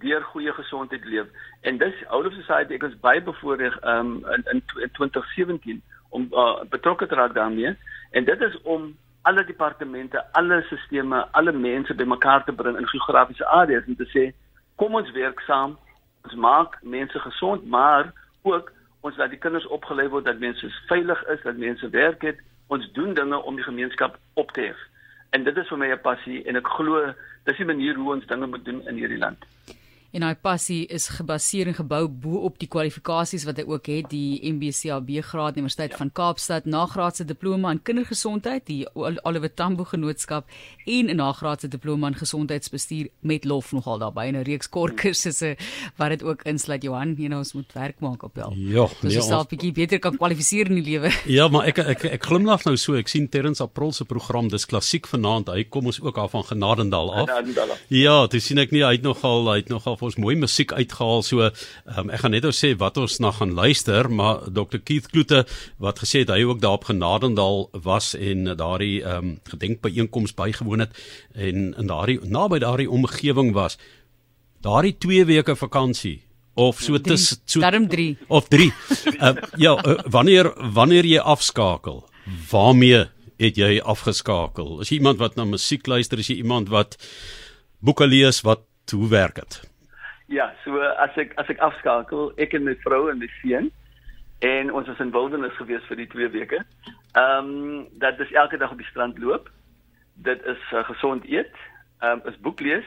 deur 0.00 0.22
goeie 0.22 0.52
gesondheid 0.54 1.04
leef. 1.04 1.26
En 1.60 1.78
dis 1.78 2.04
Out 2.08 2.26
of 2.26 2.34
Society 2.38 2.78
ek 2.78 2.86
is 2.88 2.98
baie 3.04 3.20
bevoordeel 3.26 3.76
um, 3.92 4.20
in, 4.36 4.44
in 4.54 4.62
in 4.86 4.92
2017 4.96 5.82
om 6.16 6.28
uh, 6.32 6.62
betrokke 6.72 7.06
te 7.06 7.18
raak 7.18 7.34
daarmee 7.34 7.74
en 8.10 8.24
dit 8.24 8.40
is 8.48 8.56
om 8.62 8.92
alle 9.28 9.44
departemente, 9.44 10.22
alle 10.32 10.62
sisteme, 10.68 11.26
alle 11.36 11.52
mense 11.52 11.94
bymekaar 11.94 12.44
te 12.44 12.52
bring 12.52 12.78
in 12.78 12.88
geografiese 12.88 13.46
areas 13.46 13.84
en 13.86 13.96
te 13.96 14.08
sê 14.14 14.30
kom 14.80 14.96
ons 14.96 15.10
werk 15.12 15.40
saam, 15.44 15.76
ons 16.24 16.36
maak 16.40 16.78
mense 16.82 17.18
gesond, 17.26 17.66
maar 17.68 18.12
ook 18.48 18.72
ons 19.04 19.16
laat 19.20 19.32
die 19.32 19.40
kinders 19.40 19.68
opgelei 19.76 20.08
word 20.12 20.24
dat 20.28 20.40
mense 20.40 20.72
veilig 20.88 21.20
is, 21.34 21.42
dat 21.44 21.60
mense 21.60 21.88
werk 21.92 22.24
het. 22.24 22.40
Ons 22.72 22.88
doen 22.96 23.12
dinge 23.14 23.42
om 23.42 23.56
die 23.56 23.66
gemeenskap 23.66 24.16
op 24.40 24.52
te 24.56 24.70
hef. 24.70 24.80
En 25.36 25.44
dit 25.44 25.56
is 25.56 25.68
vir 25.68 25.78
my 25.78 25.92
'n 25.92 26.00
passie 26.00 26.44
en 26.44 26.56
ek 26.56 26.68
glo 26.76 27.12
dis 27.44 27.56
die 27.56 27.70
manier 27.72 27.94
hoe 27.94 28.14
ons 28.14 28.26
dinge 28.26 28.46
moet 28.46 28.64
doen 28.64 28.80
in 28.88 28.96
hierdie 28.96 29.18
land 29.18 29.44
en 30.10 30.24
hy 30.26 30.32
passie 30.42 30.80
is 30.90 31.06
gebaseer 31.14 31.68
en 31.70 31.76
gebou 31.78 32.02
bo 32.08 32.42
op 32.48 32.56
die 32.58 32.68
kwalifikasies 32.70 33.44
wat 33.46 33.60
hy 33.60 33.64
ook 33.68 33.86
het 33.90 34.08
die 34.10 34.40
MBCAB 34.42 35.10
graad 35.22 35.58
Universiteit 35.58 35.94
ja. 35.94 36.00
van 36.00 36.10
Kaapstad 36.10 36.66
nagraadse 36.66 37.24
diploma 37.28 37.70
in 37.76 37.82
kindergesondheid 37.86 38.66
die 38.66 38.80
Oliver 38.94 39.52
Tambo 39.54 39.86
genootskap 39.86 40.50
en 40.86 41.10
'n 41.10 41.16
nagraadse 41.16 41.68
diploma 41.68 42.08
in 42.08 42.18
gesondheidsbestuur 42.18 43.08
met 43.20 43.44
lof 43.44 43.72
nogal 43.72 43.98
daarbey 43.98 44.28
en 44.28 44.36
'n 44.36 44.42
reeks 44.42 44.68
kort 44.68 44.94
kursusse 44.94 45.56
wat 45.96 46.08
dit 46.08 46.22
ook 46.22 46.42
insluit 46.42 46.82
Johan 46.82 47.14
jy 47.14 47.28
nou 47.28 47.38
ons 47.38 47.52
moet 47.52 47.72
werk 47.72 48.00
maak 48.00 48.22
op 48.22 48.34
wel 48.34 48.52
ja 48.56 48.88
nee, 49.02 49.16
ons 49.16 49.26
sal 49.26 49.46
bietjie 49.46 49.72
beter 49.72 49.98
kan 49.98 50.16
kwalifiseer 50.16 50.66
in 50.66 50.82
die 50.82 50.90
lewe 50.90 51.10
ja 51.38 51.48
maar 51.48 51.66
ek 51.66 51.78
ek 51.78 52.04
ek 52.04 52.24
glimlag 52.24 52.64
nou 52.64 52.76
so 52.76 52.94
ek 52.94 53.08
sien 53.08 53.28
Terrence 53.28 53.62
April 53.62 53.92
se 53.92 54.04
program 54.04 54.48
dis 54.48 54.66
klassiek 54.66 55.06
vanaand 55.06 55.48
hy 55.48 55.64
kom 55.64 55.86
ons 55.86 56.00
ook 56.00 56.18
af 56.18 56.30
van 56.30 56.44
Genadendal 56.44 57.14
af 57.14 57.28
Genadendal. 57.28 57.76
ja 57.88 58.26
dis 58.26 58.44
sien 58.44 58.58
ek 58.58 58.72
nie 58.72 58.82
hy 58.82 58.92
het 58.98 59.02
nogal 59.02 59.46
hy 59.46 59.56
het 59.62 59.68
nogal 59.68 59.99
vir 60.00 60.08
ons 60.08 60.18
mooi 60.20 60.34
musiek 60.40 60.72
uitgehaal. 60.72 61.22
So 61.26 61.50
um, 61.50 62.10
ek 62.10 62.24
gaan 62.24 62.34
net 62.34 62.48
ou 62.48 62.54
sê 62.56 62.72
wat 62.80 62.98
ons 63.00 63.18
na 63.22 63.32
gaan 63.36 63.52
luister, 63.56 64.08
maar 64.08 64.46
Dr 64.48 64.80
Keith 64.80 65.10
Kloete 65.12 65.44
wat 65.82 66.00
gesê 66.02 66.24
het 66.24 66.32
hy 66.32 66.42
ook 66.48 66.62
daar 66.62 66.80
op 66.80 66.88
Genadendal 66.88 67.68
was 67.84 68.14
en 68.16 68.48
daardie 68.56 69.00
ehm 69.04 69.18
um, 69.20 69.36
gedenkbyeenkoms 69.50 70.34
bygewoon 70.38 70.86
het 70.86 70.96
en 71.34 71.70
in 71.76 71.90
daardie 71.90 72.18
naby 72.24 72.60
daardie 72.64 72.90
omgewing 72.90 73.52
was. 73.56 73.78
Daardie 74.64 74.96
2 74.98 75.24
weke 75.28 75.56
vakansie 75.56 76.20
of 76.54 76.80
so 76.80 76.98
tussen 76.98 77.38
so 77.44 77.60
Darm 77.60 77.88
3 77.88 78.16
of 78.28 78.48
3. 78.48 78.72
Uh, 79.20 79.34
ja, 79.56 79.76
uh, 79.76 79.98
wanneer 80.04 80.52
wanneer 80.74 81.04
jy 81.04 81.18
afskakel, 81.18 82.04
waarmee 82.50 83.06
het 83.40 83.56
jy 83.56 83.78
afgeskakel? 83.80 84.80
Is 84.84 84.92
jy 84.92 85.00
iemand 85.00 85.20
wat 85.22 85.36
na 85.36 85.46
musiek 85.48 85.86
luister, 85.88 86.20
is 86.20 86.28
jy 86.28 86.40
iemand 86.42 86.68
wat 86.72 86.98
boeke 87.80 88.06
lees, 88.06 88.42
wat 88.44 88.66
hoe 88.92 89.08
werk 89.08 89.40
dit? 89.40 89.60
Ja, 90.30 90.52
so 90.64 90.78
as 90.78 91.16
ek 91.18 91.32
as 91.42 91.48
ek 91.50 91.58
afskakel, 91.58 92.28
ek 92.38 92.52
en 92.54 92.62
my 92.68 92.76
vrou 92.84 93.08
en 93.10 93.18
my 93.18 93.26
seun 93.40 93.72
en 94.46 94.70
ons 94.70 94.86
was 94.86 95.00
in 95.02 95.10
wildernis 95.10 95.56
gewees 95.58 95.82
vir 95.90 95.98
die 95.98 96.06
2 96.12 96.28
weke. 96.36 96.60
Ehm 97.18 97.48
um, 97.50 97.88
dat 97.98 98.20
is 98.22 98.30
elke 98.38 98.60
dag 98.62 98.70
op 98.70 98.78
die 98.78 98.86
strand 98.92 99.18
loop. 99.18 99.48
Dit 100.14 100.44
is 100.46 100.62
uh, 100.70 100.84
gesond 100.86 101.26
eet, 101.26 101.56
ehm 101.98 102.22
um, 102.22 102.30
is 102.30 102.38
boek 102.46 102.62
lees 102.62 102.86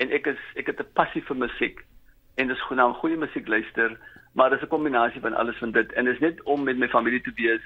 en 0.00 0.14
ek 0.16 0.32
is 0.32 0.40
ek 0.56 0.72
het 0.72 0.80
'n 0.80 0.88
passie 0.96 1.22
vir 1.28 1.36
musiek 1.36 1.84
en 2.40 2.48
dis 2.48 2.66
genoeg 2.70 2.96
goeie 3.04 3.20
musiek 3.20 3.48
luister, 3.48 3.92
maar 4.32 4.50
dis 4.50 4.64
'n 4.64 4.72
kombinasie 4.72 5.20
van 5.20 5.36
alles 5.36 5.60
van 5.60 5.76
dit 5.76 5.92
en 5.92 6.08
dis 6.08 6.24
net 6.24 6.40
om 6.42 6.64
met 6.64 6.78
my 6.78 6.88
familie 6.88 7.20
te 7.20 7.36
wees 7.36 7.64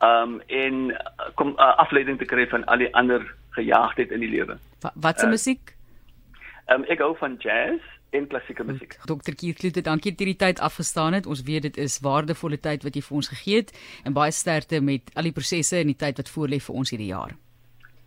ehm 0.00 0.40
um, 0.40 0.40
en 0.48 0.90
uh, 0.90 1.28
kom 1.34 1.52
uh, 1.60 1.76
afleiding 1.84 2.18
te 2.18 2.30
kry 2.32 2.48
van 2.48 2.64
al 2.64 2.78
die 2.80 2.94
ander 2.94 3.34
gejaagdheid 3.50 4.10
in 4.10 4.20
die 4.20 4.32
lewe. 4.32 4.56
Wat 4.94 5.20
se 5.20 5.26
uh, 5.26 5.30
musiek? 5.30 5.76
Ehm 6.66 6.80
um, 6.80 6.88
ek 6.88 7.04
hou 7.04 7.12
van 7.16 7.36
jazz 7.36 7.93
en 8.14 8.26
klassieke 8.30 8.64
musiek. 8.64 8.96
Dr. 9.10 9.34
Keith 9.34 9.58
Klute, 9.58 9.82
dankie 9.82 10.12
dat 10.14 10.22
jy 10.22 10.26
die 10.32 10.40
tyd 10.44 10.60
afgestaan 10.60 11.16
het. 11.18 11.26
Ons 11.26 11.42
weet 11.48 11.66
dit 11.68 11.80
is 11.82 11.98
waardevolle 12.04 12.60
tyd 12.60 12.86
wat 12.86 12.94
jy 12.94 13.02
vir 13.02 13.16
ons 13.20 13.30
gegee 13.32 13.62
het 13.62 13.74
en 14.04 14.14
baie 14.16 14.32
sterkte 14.32 14.80
met 14.80 15.10
al 15.14 15.28
die 15.28 15.34
prosesse 15.34 15.80
en 15.80 15.90
die 15.90 15.98
tyd 15.98 16.22
wat 16.22 16.30
voorlê 16.30 16.60
vir 16.62 16.80
ons 16.82 16.94
hierdie 16.94 17.10
jaar. 17.10 17.34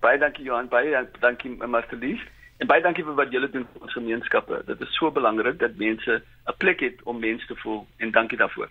Baie 0.05 0.19
dankie 0.21 0.45
Johan, 0.47 0.69
baie 0.71 1.05
dankie 1.19 1.51
Martelies. 1.67 2.23
En 2.57 2.69
baie 2.69 2.81
dankie 2.81 3.05
vir 3.05 3.17
wat 3.17 3.33
julle 3.33 3.49
doen 3.53 3.67
vir 3.73 3.85
ons 3.85 3.93
gemeenskappe. 3.93 4.63
Dit 4.65 4.81
is 4.81 4.93
so 4.97 5.11
belangrik 5.13 5.59
dat 5.61 5.77
mense 5.77 6.21
'n 6.21 6.57
plek 6.57 6.79
het 6.79 7.03
om 7.03 7.19
mense 7.19 7.45
te 7.47 7.55
voel 7.55 7.85
en 7.97 8.11
dankie 8.11 8.37
daarvoor. 8.37 8.69